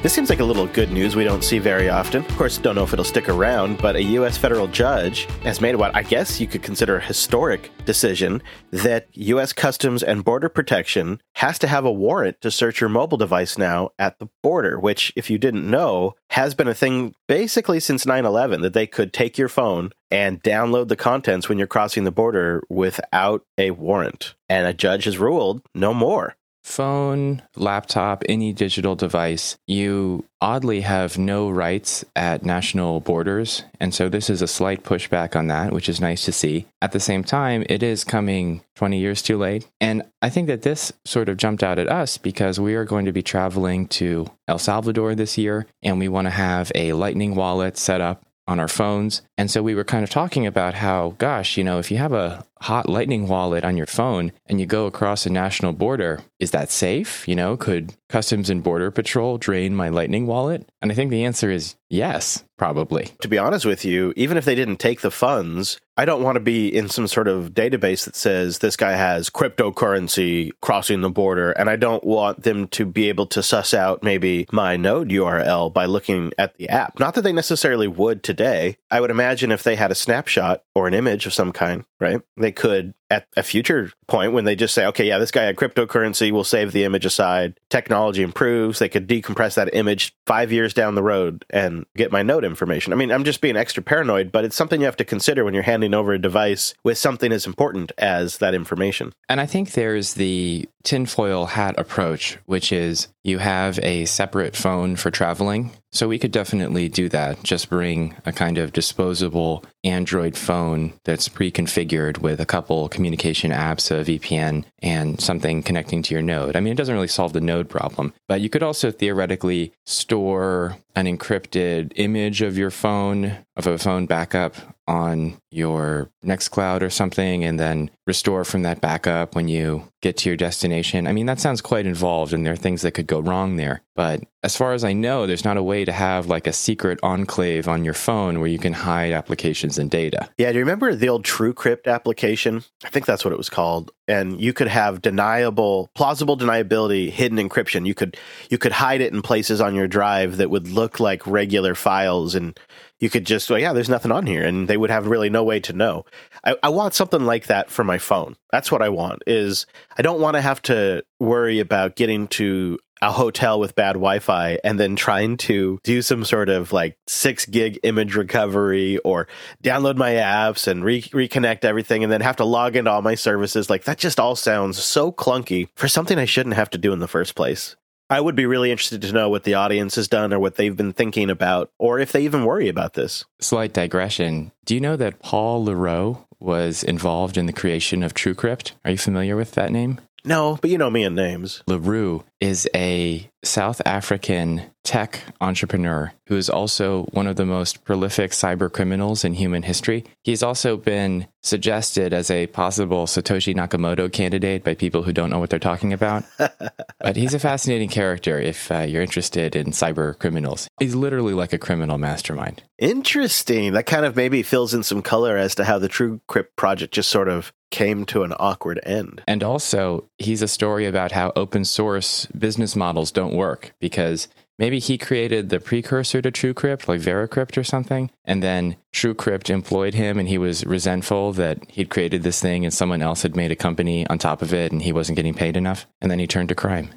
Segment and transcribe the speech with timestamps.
[0.00, 2.24] This seems like a little good news we don't see very often.
[2.24, 4.38] Of course, don't know if it'll stick around, but a U.S.
[4.38, 8.40] federal judge has made what I guess you could consider a historic decision
[8.70, 9.52] that U.S.
[9.52, 13.90] Customs and Border Protection has to have a warrant to search your mobile device now
[13.98, 18.24] at the border, which, if you didn't know, has been a thing basically since 9
[18.24, 22.12] 11 that they could take your phone and download the contents when you're crossing the
[22.12, 24.36] border without a warrant.
[24.48, 31.18] And a judge has ruled no more phone, laptop, any digital device, you oddly have
[31.18, 33.64] no rights at national borders.
[33.80, 36.66] And so this is a slight pushback on that, which is nice to see.
[36.80, 39.68] At the same time, it is coming 20 years too late.
[39.80, 43.06] And I think that this sort of jumped out at us because we are going
[43.06, 47.34] to be traveling to El Salvador this year and we want to have a Lightning
[47.34, 49.20] wallet set up on our phones.
[49.36, 52.14] And so we were kind of talking about how, gosh, you know, if you have
[52.14, 56.50] a hot lightning wallet on your phone and you go across a national border, is
[56.52, 57.26] that safe?
[57.26, 60.68] You know, could Customs and Border Patrol drain my lightning wallet?
[60.80, 63.10] And I think the answer is yes, probably.
[63.20, 66.36] To be honest with you, even if they didn't take the funds, I don't want
[66.36, 71.10] to be in some sort of database that says this guy has cryptocurrency crossing the
[71.10, 71.50] border.
[71.52, 75.72] And I don't want them to be able to suss out maybe my node URL
[75.72, 76.98] by looking at the app.
[76.98, 78.78] Not that they necessarily would today.
[78.90, 82.20] I would imagine if they had a snapshot or an image of some kind, right?
[82.36, 85.56] They could at a future point when they just say, okay, yeah, this guy had
[85.56, 87.58] cryptocurrency, we'll save the image aside.
[87.70, 88.78] Technology improves.
[88.78, 92.92] They could decompress that image five years down the road and get my node information.
[92.92, 95.54] I mean, I'm just being extra paranoid, but it's something you have to consider when
[95.54, 99.12] you're handing over a device with something as important as that information.
[99.28, 104.96] And I think there's the tinfoil hat approach, which is you have a separate phone
[104.96, 105.70] for traveling.
[105.92, 107.42] So we could definitely do that.
[107.42, 113.52] Just bring a kind of disposable Android phone that's pre configured with a couple communication
[113.52, 116.56] apps, a VPN, and something connecting to your node.
[116.56, 120.76] I mean, it doesn't really solve the node problem, but you could also theoretically store
[120.96, 124.54] an encrypted image of your phone, of a phone backup
[124.86, 130.30] on your Nextcloud or something, and then restore from that backup when you get to
[130.30, 131.06] your destination.
[131.06, 133.82] I mean, that sounds quite involved, and there are things that could go wrong there.
[133.94, 137.00] But as far as I know, there's not a way to have like a secret
[137.02, 140.30] enclave on your phone where you can hide applications and data.
[140.38, 142.64] Yeah, do you remember the old TrueCrypt application?
[142.84, 143.90] I think that's what it was called.
[144.06, 147.86] And you could have deniable, plausible deniability, hidden encryption.
[147.86, 148.16] You could
[148.48, 152.34] you could hide it in places on your drive that would look like regular files
[152.34, 152.58] and
[153.00, 155.44] you could just, well, yeah, there's nothing on here, and they would have really no
[155.44, 156.04] way to know.
[156.44, 158.36] I, I want something like that for my phone.
[158.50, 159.22] That's what I want.
[159.26, 159.66] Is
[159.96, 164.58] I don't want to have to worry about getting to a hotel with bad Wi-Fi
[164.64, 169.28] and then trying to do some sort of like six gig image recovery or
[169.62, 173.14] download my apps and re- reconnect everything and then have to log into all my
[173.14, 173.70] services.
[173.70, 176.98] Like that just all sounds so clunky for something I shouldn't have to do in
[176.98, 177.76] the first place.
[178.10, 180.76] I would be really interested to know what the audience has done or what they've
[180.76, 183.26] been thinking about, or if they even worry about this.
[183.38, 184.50] Slight digression.
[184.64, 188.72] Do you know that Paul Leroux was involved in the creation of TrueCrypt?
[188.84, 190.00] Are you familiar with that name?
[190.24, 191.62] No, but you know me and names.
[191.66, 198.30] Leroux is a South African tech entrepreneur who is also one of the most prolific
[198.30, 200.04] cyber criminals in human history.
[200.22, 205.38] He's also been suggested as a possible Satoshi Nakamoto candidate by people who don't know
[205.38, 206.24] what they're talking about.
[206.38, 210.68] but he's a fascinating character if uh, you're interested in cyber criminals.
[210.78, 212.62] He's literally like a criminal mastermind.
[212.78, 213.72] Interesting.
[213.72, 217.10] That kind of maybe fills in some color as to how the TrueCrypt project just
[217.10, 219.22] sort of came to an awkward end.
[219.26, 224.28] And also, he's a story about how open source business models don't work because
[224.58, 229.94] maybe he created the precursor to TrueCrypt, like VeraCrypt or something, and then TrueCrypt employed
[229.94, 233.52] him and he was resentful that he'd created this thing and someone else had made
[233.52, 235.86] a company on top of it and he wasn't getting paid enough.
[236.00, 236.90] And then he turned to crime.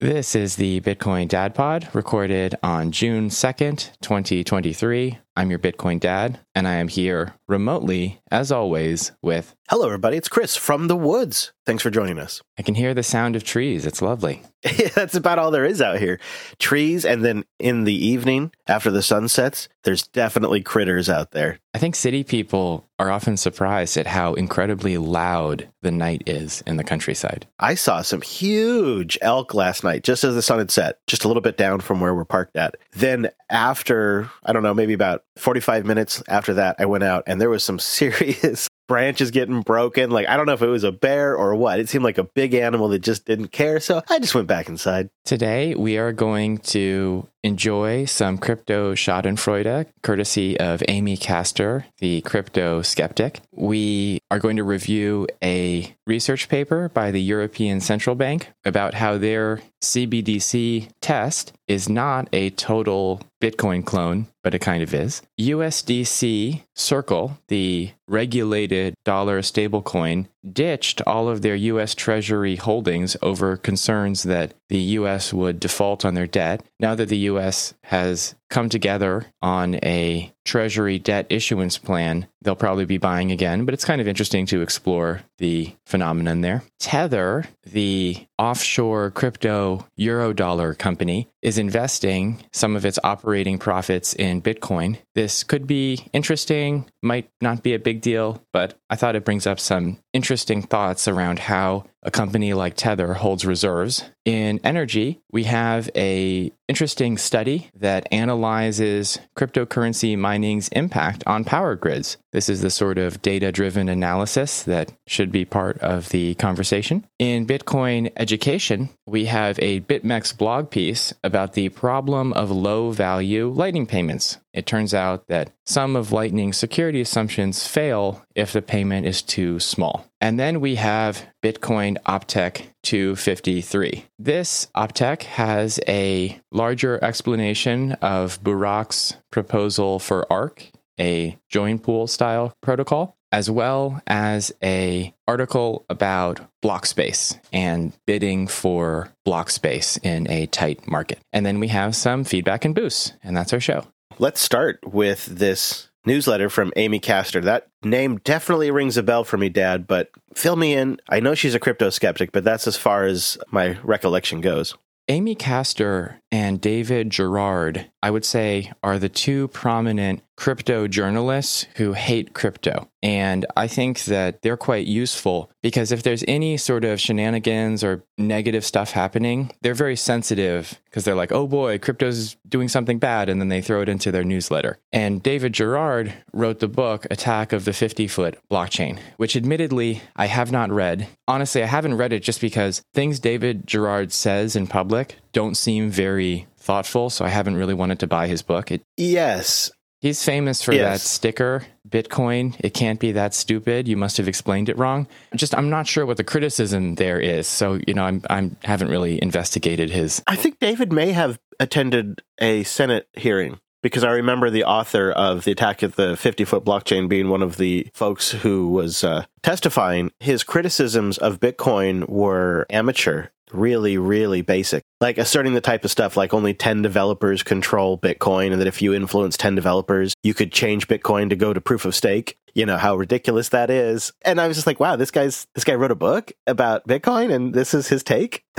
[0.00, 5.18] This is the Bitcoin Dad Pod recorded on June 2nd, 2023.
[5.40, 9.54] I'm your Bitcoin Dad, and I am here remotely, as always, with.
[9.70, 10.18] Hello, everybody.
[10.18, 11.52] It's Chris from the woods.
[11.64, 12.42] Thanks for joining us.
[12.58, 13.86] I can hear the sound of trees.
[13.86, 14.42] It's lovely.
[14.94, 16.20] That's about all there is out here.
[16.58, 21.58] Trees, and then in the evening, after the sun sets, there's definitely critters out there.
[21.72, 26.76] I think city people are often surprised at how incredibly loud the night is in
[26.76, 27.46] the countryside.
[27.58, 31.28] I saw some huge elk last night, just as the sun had set, just a
[31.28, 32.74] little bit down from where we're parked at.
[32.92, 37.40] Then, after, I don't know, maybe about 45 minutes after that, I went out and
[37.40, 40.10] there was some serious branches getting broken.
[40.10, 41.78] Like, I don't know if it was a bear or what.
[41.78, 43.78] It seemed like a big animal that just didn't care.
[43.78, 45.10] So I just went back inside.
[45.24, 52.82] Today, we are going to enjoy some crypto Schadenfreude, courtesy of Amy Castor, the crypto
[52.82, 53.40] skeptic.
[53.52, 59.18] We are going to review a research paper by the European Central Bank about how
[59.18, 65.22] they're CBDC test is not a total Bitcoin clone, but it kind of is.
[65.40, 74.24] USDC Circle, the regulated dollar stablecoin, ditched all of their US Treasury holdings over concerns
[74.24, 76.62] that the US would default on their debt.
[76.78, 82.84] Now that the US has come together on a Treasury debt issuance plan, they'll probably
[82.84, 86.62] be buying again, but it's kind of interesting to explore the phenomenon there.
[86.78, 94.98] Tether, the offshore crypto eurodollar company, is investing some of its operating profits in Bitcoin.
[95.14, 99.46] This could be interesting, might not be a big deal, but I thought it brings
[99.46, 104.04] up some interesting thoughts around how a company like Tether holds reserves.
[104.24, 112.16] In energy, we have a interesting study that analyzes cryptocurrency mining's impact on power grids.
[112.32, 117.06] This is the sort of data-driven analysis that should be part of the conversation.
[117.18, 123.86] In Bitcoin education, we have a BitMEX blog piece about the problem of low-value lightning
[123.86, 124.38] payments.
[124.52, 129.60] It turns out that some of Lightning's security assumptions fail if the payment is too
[129.60, 130.06] small.
[130.20, 134.06] And then we have Bitcoin Optech 253.
[134.18, 142.52] This Optech has a larger explanation of Burak's proposal for ARK, a join pool style
[142.60, 150.30] protocol, as well as a article about block space and bidding for block space in
[150.30, 151.18] a tight market.
[151.32, 153.86] And then we have some feedback and boosts, and that's our show.
[154.18, 157.40] Let's start with this newsletter from Amy Castor.
[157.40, 161.00] That name definitely rings a bell for me, Dad, but fill me in.
[161.08, 164.74] I know she's a crypto skeptic, but that's as far as my recollection goes.
[165.08, 171.92] Amy Castor and David Gerard, I would say, are the two prominent crypto journalists who
[171.92, 172.88] hate crypto.
[173.02, 178.04] And I think that they're quite useful because if there's any sort of shenanigans or
[178.16, 183.28] negative stuff happening, they're very sensitive because they're like, oh boy, crypto's doing something bad.
[183.28, 184.78] And then they throw it into their newsletter.
[184.92, 190.26] And David Gerard wrote the book, Attack of the 50 Foot Blockchain, which admittedly I
[190.26, 191.06] have not read.
[191.28, 195.90] Honestly, I haven't read it just because things David Gerard says in public don't seem
[195.90, 197.10] very thoughtful.
[197.10, 198.70] So I haven't really wanted to buy his book.
[198.70, 199.70] It, yes.
[200.00, 201.02] He's famous for yes.
[201.02, 202.56] that sticker, Bitcoin.
[202.60, 203.86] It can't be that stupid.
[203.86, 205.06] You must have explained it wrong.
[205.34, 207.46] Just, I'm not sure what the criticism there is.
[207.46, 210.22] So, you know, I'm, I'm haven't really investigated his.
[210.26, 215.44] I think David may have attended a Senate hearing because I remember the author of
[215.44, 219.26] the attack at the 50 foot blockchain being one of the folks who was uh,
[219.42, 220.12] testifying.
[220.20, 224.84] His criticisms of Bitcoin were amateur really, really basic.
[225.00, 228.82] Like asserting the type of stuff like only 10 developers control Bitcoin, and that if
[228.82, 232.36] you influence 10 developers, you could change Bitcoin to go to proof of stake.
[232.54, 234.12] You know how ridiculous that is.
[234.22, 237.32] And I was just like, wow, this guy's this guy wrote a book about Bitcoin
[237.32, 238.44] and this is his take.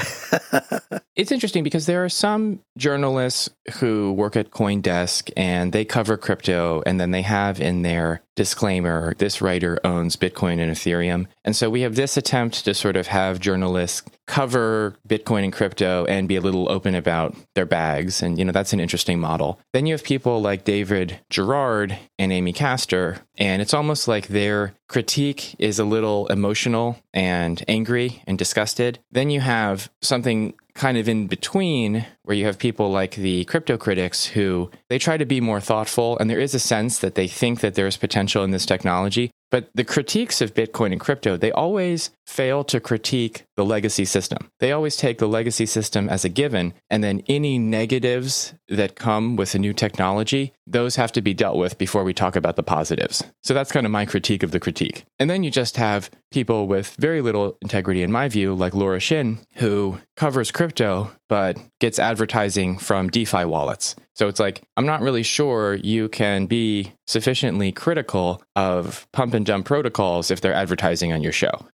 [1.15, 3.49] it's interesting because there are some journalists
[3.79, 9.13] who work at Coindesk and they cover crypto and then they have in their disclaimer
[9.15, 11.27] this writer owns Bitcoin and Ethereum.
[11.43, 16.05] And so we have this attempt to sort of have journalists cover Bitcoin and crypto
[16.05, 18.21] and be a little open about their bags.
[18.21, 19.59] And, you know, that's an interesting model.
[19.73, 24.73] Then you have people like David Gerard and Amy Castor, and it's almost like their
[24.87, 28.99] critique is a little emotional and angry and disgusted.
[29.11, 33.77] Then you have something kind of in between where you have people like the crypto
[33.77, 37.27] critics who they try to be more thoughtful and there is a sense that they
[37.27, 41.51] think that there's potential in this technology but the critiques of bitcoin and crypto they
[41.51, 46.29] always fail to critique the legacy system they always take the legacy system as a
[46.29, 51.31] given and then any negatives that come with a new technology those have to be
[51.31, 54.49] dealt with before we talk about the positives so that's kind of my critique of
[54.49, 58.55] the critique and then you just have people with very little integrity in my view
[58.55, 63.95] like laura shin who covers crypto but gets advertising from DeFi wallets.
[64.15, 69.45] So it's like, I'm not really sure you can be sufficiently critical of pump and
[69.45, 71.65] dump protocols if they're advertising on your show.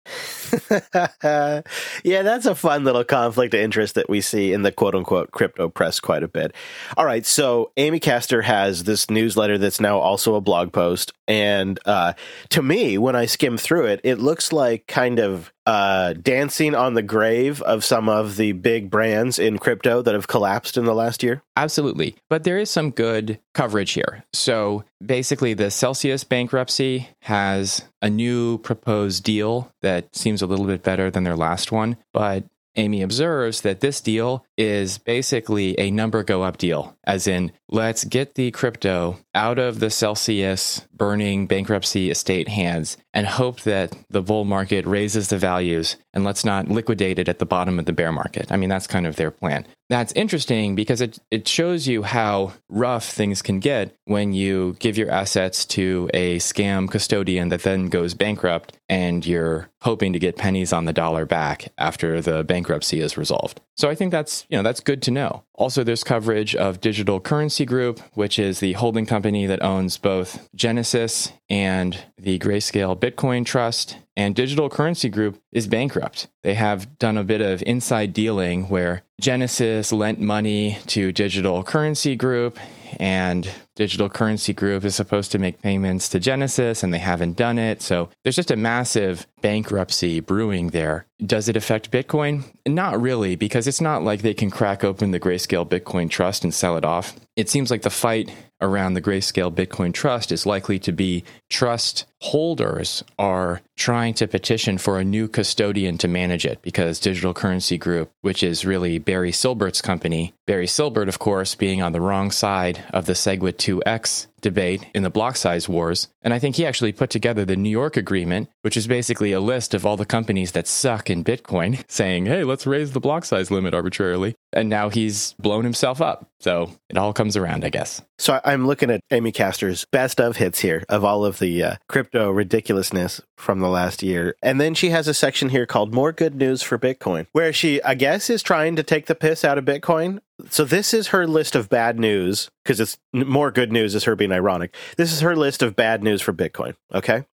[2.04, 5.32] yeah, that's a fun little conflict of interest that we see in the quote unquote
[5.32, 6.54] crypto press quite a bit.
[6.96, 11.14] All right, so Amy Castor has this newsletter that's now also a blog post.
[11.28, 12.14] And uh,
[12.50, 16.94] to me, when I skim through it, it looks like kind of uh, dancing on
[16.94, 20.96] the grave of some of the big brands in crypto that have collapsed in the
[20.96, 21.44] last year?
[21.58, 22.16] Absolutely.
[22.30, 24.24] But there is some good coverage here.
[24.32, 30.84] So basically, the Celsius bankruptcy has a new proposed deal that seems a little bit
[30.84, 31.98] better than their last one.
[32.14, 32.46] But
[32.78, 38.04] Amy observes that this deal is basically a number go up deal, as in, let's
[38.04, 44.22] get the crypto out of the Celsius burning bankruptcy estate hands and hope that the
[44.22, 47.94] bull market raises the values and let's not liquidate it at the bottom of the
[47.94, 48.52] bear market.
[48.52, 49.68] I mean, that's kind of their plan.
[49.90, 54.98] That's interesting because it, it shows you how rough things can get when you give
[54.98, 60.36] your assets to a scam custodian that then goes bankrupt and you're hoping to get
[60.36, 63.62] pennies on the dollar back after the bankruptcy is resolved.
[63.76, 65.44] So I think that's, you know, that's good to know.
[65.54, 70.48] Also there's coverage of Digital Currency Group, which is the holding company that owns both
[70.56, 76.28] Genesis and the Grayscale Bitcoin Trust and Digital Currency Group is bankrupt.
[76.44, 82.16] They have done a bit of inside dealing where Genesis lent money to Digital Currency
[82.16, 82.58] Group
[83.00, 87.60] and Digital Currency Group is supposed to make payments to Genesis and they haven't done
[87.60, 87.84] it.
[87.84, 91.06] So there's just a massive bankruptcy brewing there.
[91.24, 92.44] Does it affect Bitcoin?
[92.68, 96.54] Not really, because it's not like they can crack open the Grayscale Bitcoin Trust and
[96.54, 97.16] sell it off.
[97.36, 98.32] It seems like the fight
[98.62, 104.78] around the Grayscale Bitcoin Trust is likely to be trust holders are trying to petition
[104.78, 109.32] for a new custodian to manage it because Digital Currency Group, which is really Barry
[109.32, 114.28] Silbert's company, Barry Silbert, of course, being on the wrong side of the SegWit 2x
[114.42, 116.08] debate in the block size wars.
[116.22, 119.40] And I think he actually put together the New York Agreement, which is basically a
[119.40, 123.26] list of all the companies that suck in Bitcoin, saying, hey, let's raise the block
[123.26, 124.36] size limit arbitrarily.
[124.54, 126.30] And now he's blown himself up.
[126.40, 128.02] So it all comes around, I guess.
[128.20, 131.76] So I'm looking at Amy Castor's best of hits here of all of the uh,
[131.90, 134.36] crypto ridiculousness from the last year.
[134.42, 137.82] And then she has a section here called More Good News for Bitcoin, where she,
[137.84, 140.20] I guess, is trying to take the piss out of Bitcoin.
[140.50, 144.16] So this is her list of bad news because it's more good news is her
[144.16, 144.76] being ironic.
[144.96, 146.76] This is her list of bad news for Bitcoin.
[146.94, 147.26] Okay.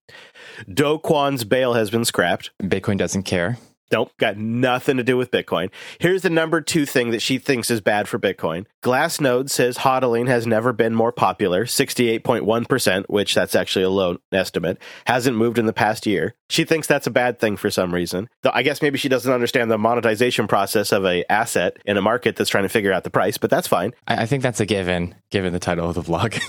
[0.71, 2.51] Do Kwon's bail has been scrapped.
[2.61, 3.57] Bitcoin doesn't care.
[3.91, 5.69] Nope, got nothing to do with Bitcoin.
[5.99, 8.65] Here's the number two thing that she thinks is bad for Bitcoin.
[8.85, 14.77] Glassnode says hodling has never been more popular, 68.1%, which that's actually a low estimate,
[15.07, 16.35] hasn't moved in the past year.
[16.51, 18.29] She thinks that's a bad thing for some reason.
[18.43, 22.01] Though I guess maybe she doesn't understand the monetization process of a asset in a
[22.03, 23.95] market that's trying to figure out the price, but that's fine.
[24.07, 26.39] I, I think that's a given, given the title of the vlog.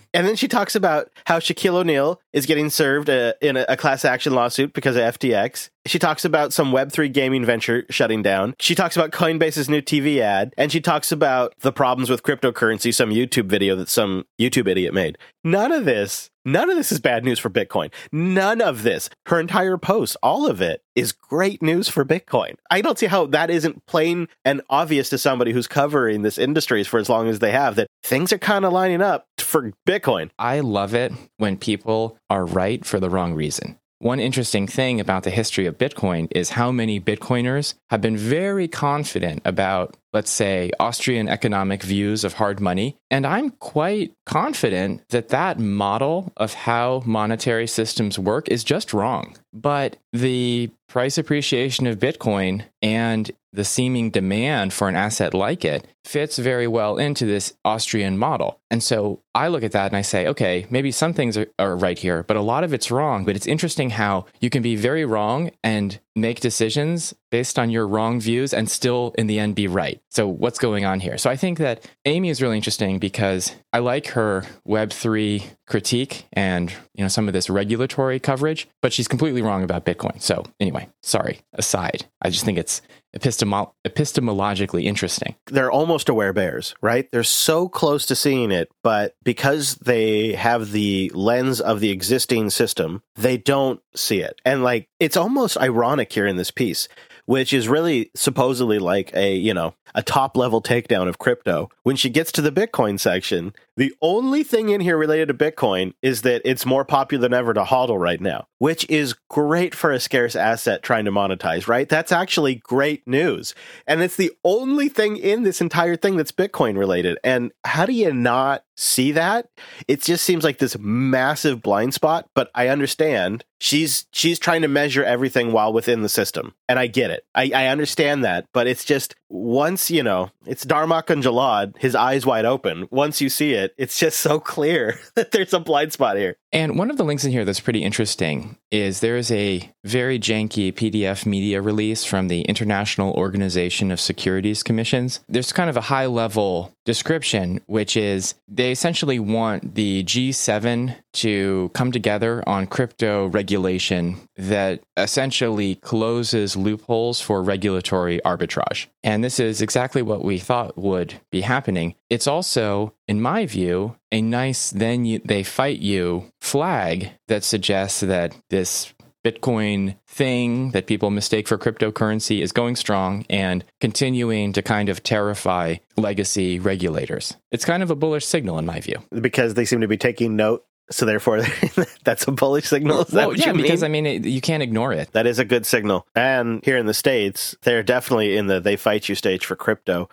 [0.14, 3.76] and then she talks about how Shaquille O'Neal is getting served uh, in a, a
[3.76, 5.68] class action lawsuit because of FTX.
[5.84, 8.54] She talks about some Web3 gaming venture shutting down.
[8.60, 10.54] She talks about Coinbase's new TV ad.
[10.56, 14.94] And she talks about the problems with cryptocurrency, some YouTube video that some YouTube idiot
[14.94, 15.18] made.
[15.42, 17.92] None of this, none of this is bad news for Bitcoin.
[18.12, 22.54] None of this, her entire post, all of it is great news for Bitcoin.
[22.70, 26.84] I don't see how that isn't plain and obvious to somebody who's covering this industry
[26.84, 30.30] for as long as they have that things are kind of lining up for Bitcoin.
[30.38, 33.76] I love it when people are right for the wrong reason.
[34.02, 38.66] One interesting thing about the history of Bitcoin is how many Bitcoiners have been very
[38.66, 42.96] confident about, let's say, Austrian economic views of hard money.
[43.10, 49.36] And I'm quite confident that that model of how monetary systems work is just wrong.
[49.52, 55.86] But the price appreciation of Bitcoin and the seeming demand for an asset like it
[56.04, 58.58] fits very well into this Austrian model.
[58.70, 61.76] And so I look at that and I say, okay, maybe some things are, are,
[61.76, 63.24] right here, but a lot of it's wrong.
[63.24, 67.86] But it's interesting how you can be very wrong and make decisions based on your
[67.86, 70.00] wrong views and still in the end be right.
[70.10, 71.16] So what's going on here?
[71.18, 76.70] So I think that Amy is really interesting because I like her web3 critique and
[76.94, 80.20] you know some of this regulatory coverage, but she's completely wrong about Bitcoin.
[80.20, 82.04] So anyway, sorry, aside.
[82.20, 82.82] I just think it's
[83.16, 85.34] epistemol- epistemologically interesting.
[85.46, 87.10] They're almost aware bears, right?
[87.10, 92.50] They're so close to seeing it, but because they have the lens of the existing
[92.50, 94.42] system, they don't see it.
[94.44, 96.86] And like it's almost ironic here in this piece
[97.26, 101.70] which is really supposedly like a, you know, a top level takedown of crypto.
[101.82, 105.94] When she gets to the Bitcoin section, the only thing in here related to Bitcoin
[106.02, 109.90] is that it's more popular than ever to hodl right now, which is great for
[109.90, 111.88] a scarce asset trying to monetize, right?
[111.88, 113.54] That's actually great news.
[113.86, 117.18] And it's the only thing in this entire thing that's Bitcoin related.
[117.24, 119.48] And how do you not see that?
[119.88, 124.68] It just seems like this massive blind spot, but I understand she's she's trying to
[124.68, 126.54] measure everything while within the system.
[126.68, 127.24] And I get it.
[127.34, 131.94] I, I understand that, but it's just once, you know, it's Darmok and Jalad, his
[131.94, 132.88] eyes wide open.
[132.90, 136.36] Once you see it, it's just so clear that there's a blind spot here.
[136.52, 140.18] And one of the links in here that's pretty interesting is there is a very
[140.18, 145.20] janky PDF media release from the International Organization of Securities Commissions.
[145.28, 151.70] There's kind of a high level description, which is they essentially want the G7 to
[151.74, 158.86] come together on crypto regulation that essentially closes loopholes for regulatory arbitrage.
[159.02, 161.94] And this is exactly what we thought would be happening.
[162.10, 168.00] It's also, in my view, a nice then you, they fight you flag that suggests
[168.00, 168.92] that this
[169.24, 175.02] Bitcoin thing that people mistake for cryptocurrency is going strong and continuing to kind of
[175.02, 177.36] terrify legacy regulators.
[177.50, 178.96] It's kind of a bullish signal, in my view.
[179.20, 180.64] Because they seem to be taking note.
[180.90, 181.42] So therefore,
[182.04, 183.02] that's a bullish signal.
[183.02, 184.06] Is that well, yeah, because mean?
[184.06, 185.12] I mean, it, you can't ignore it.
[185.12, 186.06] That is a good signal.
[186.14, 190.10] And here in the States, they're definitely in the they fight you stage for crypto.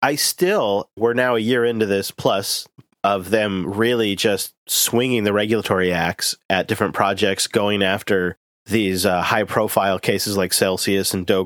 [0.00, 2.66] I still, we're now a year into this plus
[3.04, 9.22] of them really just swinging the regulatory axe at different projects, going after these uh,
[9.22, 11.44] high profile cases like Celsius and Do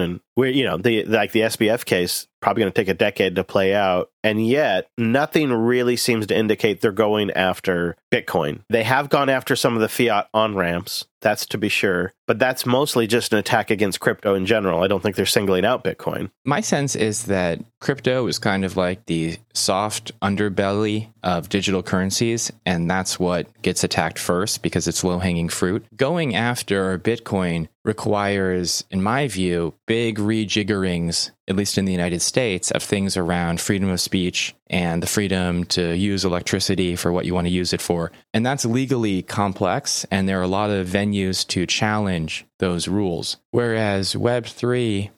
[0.00, 3.36] and where you know the like the SBF case probably going to take a decade
[3.36, 8.60] to play out and yet nothing really seems to indicate they're going after Bitcoin.
[8.68, 12.38] They have gone after some of the fiat on ramps, that's to be sure, but
[12.38, 14.82] that's mostly just an attack against crypto in general.
[14.82, 16.30] I don't think they're singling out Bitcoin.
[16.44, 22.52] My sense is that crypto is kind of like the soft underbelly of digital currencies,
[22.66, 25.84] and that's what gets attacked first because it's low hanging fruit.
[25.96, 32.70] Going after Bitcoin requires, in my view, big rejiggerings, at least in the United States,
[32.70, 37.34] of things around freedom of speech and the freedom to use electricity for what you
[37.34, 38.12] want to use it for.
[38.32, 43.38] And that's legally complex, and there are a lot of venues to challenge those rules.
[43.50, 45.10] Whereas Web3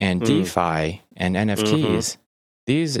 [0.00, 0.26] and Mm.
[0.26, 2.16] DeFi and NFTs,
[2.66, 2.98] these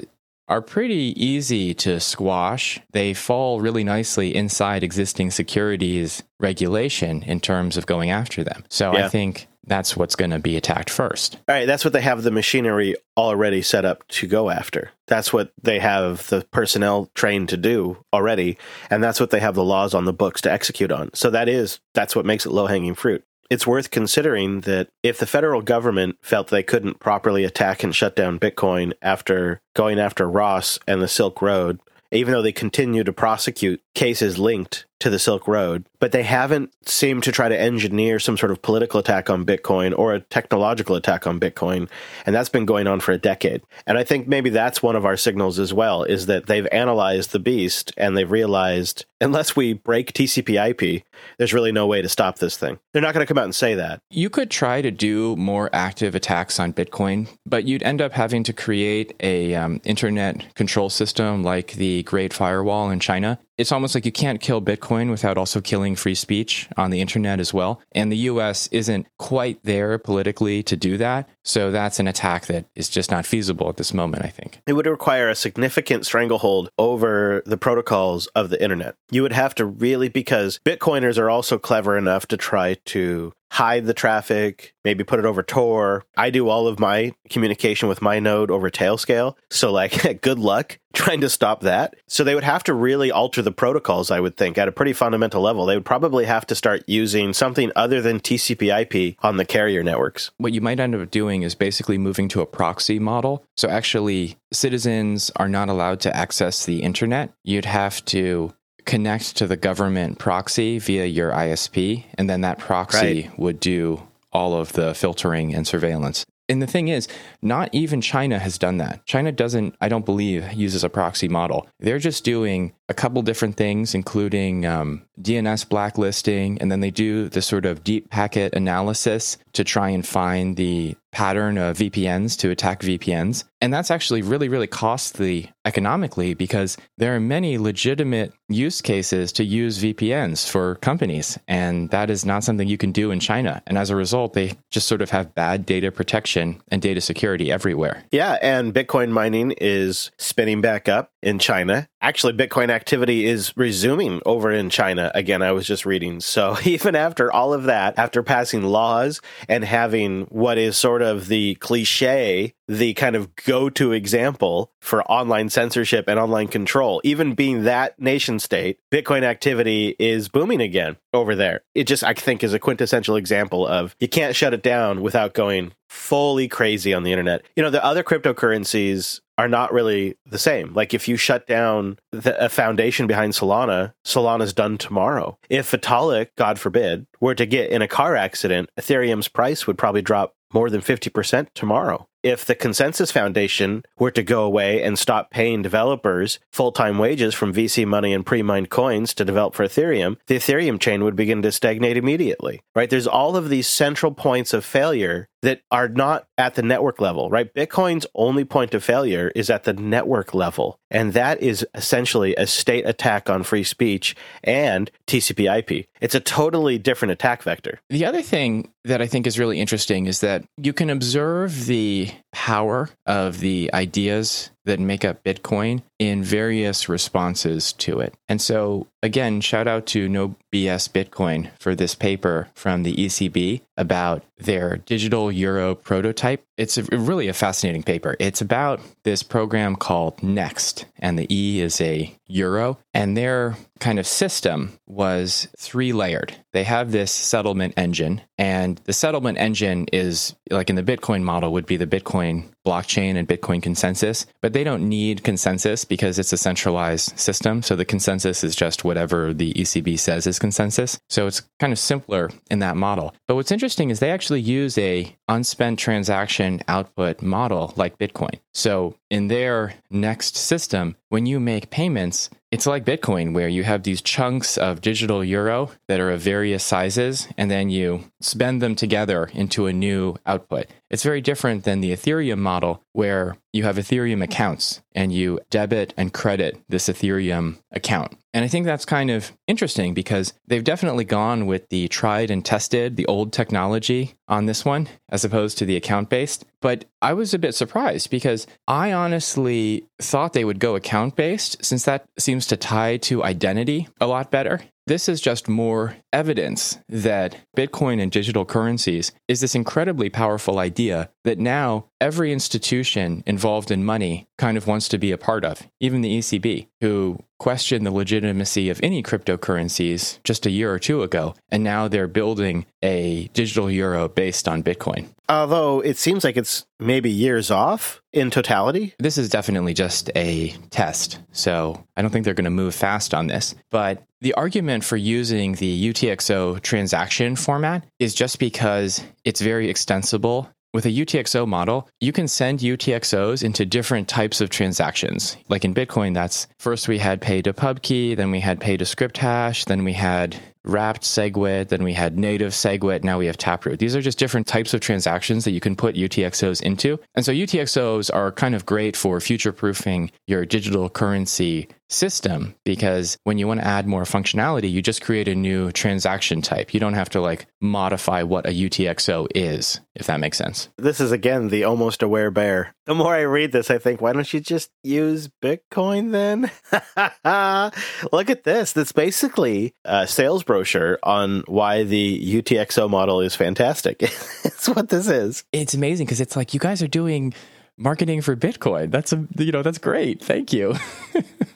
[0.48, 2.80] are pretty easy to squash.
[2.92, 8.64] They fall really nicely inside existing securities regulation in terms of going after them.
[8.68, 9.06] So Yeah.
[9.06, 11.36] I think that's what's going to be attacked first.
[11.48, 14.90] All right, that's what they have the machinery already set up to go after.
[15.06, 18.58] That's what they have the personnel trained to do already,
[18.90, 21.10] and that's what they have the laws on the books to execute on.
[21.14, 23.24] So that is that's what makes it low-hanging fruit.
[23.50, 28.16] It's worth considering that if the federal government felt they couldn't properly attack and shut
[28.16, 33.12] down Bitcoin after going after Ross and the Silk Road, even though they continue to
[33.12, 38.18] prosecute cases linked to the Silk Road, but they haven't seemed to try to engineer
[38.18, 41.90] some sort of political attack on Bitcoin or a technological attack on Bitcoin.
[42.24, 43.60] And that's been going on for a decade.
[43.86, 47.32] And I think maybe that's one of our signals as well is that they've analyzed
[47.32, 51.02] the beast and they've realized unless we break TCP IP,
[51.38, 52.78] there's really no way to stop this thing.
[52.92, 54.00] They're not going to come out and say that.
[54.10, 58.42] You could try to do more active attacks on Bitcoin, but you'd end up having
[58.44, 63.38] to create a um, internet control system like the Great Firewall in China.
[63.56, 67.38] It's almost like you can't kill Bitcoin without also killing free speech on the internet
[67.38, 67.80] as well.
[67.92, 71.28] And the US isn't quite there politically to do that.
[71.44, 74.60] So that's an attack that is just not feasible at this moment, I think.
[74.66, 78.96] It would require a significant stranglehold over the protocols of the internet.
[79.10, 83.86] You would have to really, because Bitcoiners are also clever enough to try to hide
[83.86, 86.04] the traffic, maybe put it over Tor.
[86.16, 89.36] I do all of my communication with my node over Tailscale.
[89.48, 91.94] So, like, good luck trying to stop that.
[92.08, 94.92] So, they would have to really alter the protocols, I would think, at a pretty
[94.92, 95.66] fundamental level.
[95.66, 99.84] They would probably have to start using something other than TCP IP on the carrier
[99.84, 100.32] networks.
[100.38, 103.44] What you might end up doing is basically moving to a proxy model.
[103.56, 107.32] So actually, citizens are not allowed to access the internet.
[107.44, 108.52] You'd have to
[108.84, 114.54] connect to the government proxy via your ISP, and then that proxy would do all
[114.54, 116.26] of the filtering and surveillance.
[116.48, 117.08] And the thing is,
[117.40, 119.06] not even China has done that.
[119.06, 121.66] China doesn't, I don't believe, uses a proxy model.
[121.80, 127.30] They're just doing a couple different things, including um, DNS blacklisting, and then they do
[127.30, 132.50] this sort of deep packet analysis to try and find the pattern of VPNs to
[132.50, 133.44] attack VPNs.
[133.60, 139.44] And that's actually really, really costly economically because there are many legitimate use cases to
[139.44, 141.38] use VPNs for companies.
[141.48, 143.62] And that is not something you can do in China.
[143.66, 147.50] And as a result, they just sort of have bad data protection and data security
[147.50, 148.04] everywhere.
[148.10, 151.88] Yeah, and Bitcoin mining is spinning back up in China.
[152.02, 155.10] Actually, Bitcoin activity is resuming over in China.
[155.14, 156.20] Again, I was just reading.
[156.20, 161.28] So, even after all of that, after passing laws and having what is sort of
[161.28, 167.00] the cliche the kind of go to example for online censorship and online control.
[167.04, 171.62] Even being that nation state, Bitcoin activity is booming again over there.
[171.74, 175.34] It just, I think, is a quintessential example of you can't shut it down without
[175.34, 177.42] going fully crazy on the internet.
[177.56, 180.72] You know, the other cryptocurrencies are not really the same.
[180.74, 185.38] Like if you shut down the, a foundation behind Solana, Solana's done tomorrow.
[185.48, 190.02] If Vitalik, God forbid, were to get in a car accident, Ethereum's price would probably
[190.02, 192.08] drop more than 50% tomorrow.
[192.24, 197.34] If the Consensus Foundation were to go away and stop paying developers full time wages
[197.34, 201.16] from VC money and pre mined coins to develop for Ethereum, the Ethereum chain would
[201.16, 202.88] begin to stagnate immediately, right?
[202.88, 207.28] There's all of these central points of failure that are not at the network level,
[207.28, 207.52] right?
[207.52, 210.78] Bitcoin's only point of failure is at the network level.
[210.90, 215.86] And that is essentially a state attack on free speech and TCP IP.
[216.00, 217.78] It's a totally different attack vector.
[217.90, 222.10] The other thing that I think is really interesting is that you can observe the
[222.32, 228.14] power of the ideas that make up Bitcoin in various responses to it.
[228.28, 233.60] And so, again, shout out to No BS Bitcoin for this paper from the ECB
[233.76, 236.44] about their digital euro prototype.
[236.56, 238.16] It's a, really a fascinating paper.
[238.18, 243.98] It's about this program called Next, and the E is a euro, and their kind
[243.98, 246.36] of system was three layered.
[246.52, 251.52] They have this settlement engine, and the settlement engine is like in the Bitcoin model
[251.52, 256.32] would be the Bitcoin blockchain and Bitcoin consensus, but they don't need consensus because it's
[256.32, 257.62] a centralized system.
[257.62, 260.98] So the consensus is just whatever the ECB says is consensus.
[261.08, 263.14] So it's kind of simpler in that model.
[263.28, 268.38] But what's interesting is they actually use a unspent transaction output model like Bitcoin.
[268.52, 273.82] So in their next system, when you make payments, it's like Bitcoin, where you have
[273.82, 278.76] these chunks of digital euro that are of various sizes, and then you spend them
[278.76, 280.68] together into a new output.
[280.88, 285.94] It's very different than the Ethereum model, where you have Ethereum accounts and you debit
[285.96, 288.18] and credit this Ethereum account.
[288.34, 292.44] And I think that's kind of interesting because they've definitely gone with the tried and
[292.44, 296.44] tested, the old technology on this one, as opposed to the account based.
[296.60, 301.64] But I was a bit surprised because I honestly thought they would go account based
[301.64, 304.62] since that seems to tie to identity a lot better.
[304.86, 311.08] This is just more evidence that Bitcoin and digital currencies is this incredibly powerful idea
[311.24, 315.66] that now every institution involved in money kind of wants to be a part of,
[315.80, 321.02] even the ECB, who questioned the legitimacy of any cryptocurrencies just a year or two
[321.02, 321.34] ago.
[321.50, 325.08] And now they're building a digital euro based on Bitcoin.
[325.30, 328.92] Although it seems like it's maybe years off in totality.
[328.98, 331.18] This is definitely just a test.
[331.32, 333.54] So I don't think they're going to move fast on this.
[333.70, 340.50] But the argument for using the UTXO transaction format is just because it's very extensible
[340.74, 345.36] with a UTXO model, you can send UTXOs into different types of transactions.
[345.48, 348.76] Like in Bitcoin, that's first we had pay to pub key, then we had pay
[348.76, 353.26] to script hash, then we had wrapped SegWit, then we had native SegWit, now we
[353.26, 353.78] have Taproot.
[353.78, 356.98] These are just different types of transactions that you can put UTXOs into.
[357.14, 363.18] And so UTXOs are kind of great for future proofing your digital currency system because
[363.24, 366.74] when you want to add more functionality, you just create a new transaction type.
[366.74, 370.68] You don't have to like modify what a UTXO is, if that makes sense.
[370.76, 372.74] This is again the almost aware bear.
[372.86, 376.50] The more I read this, I think, why don't you just use Bitcoin then?
[378.12, 378.72] Look at this.
[378.72, 384.02] That's basically a sales brochure on why the UTXO model is fantastic.
[384.02, 385.44] it's what this is.
[385.52, 387.32] It's amazing because it's like you guys are doing
[387.76, 388.90] marketing for Bitcoin.
[388.90, 390.22] That's a you know that's great.
[390.22, 390.74] Thank you.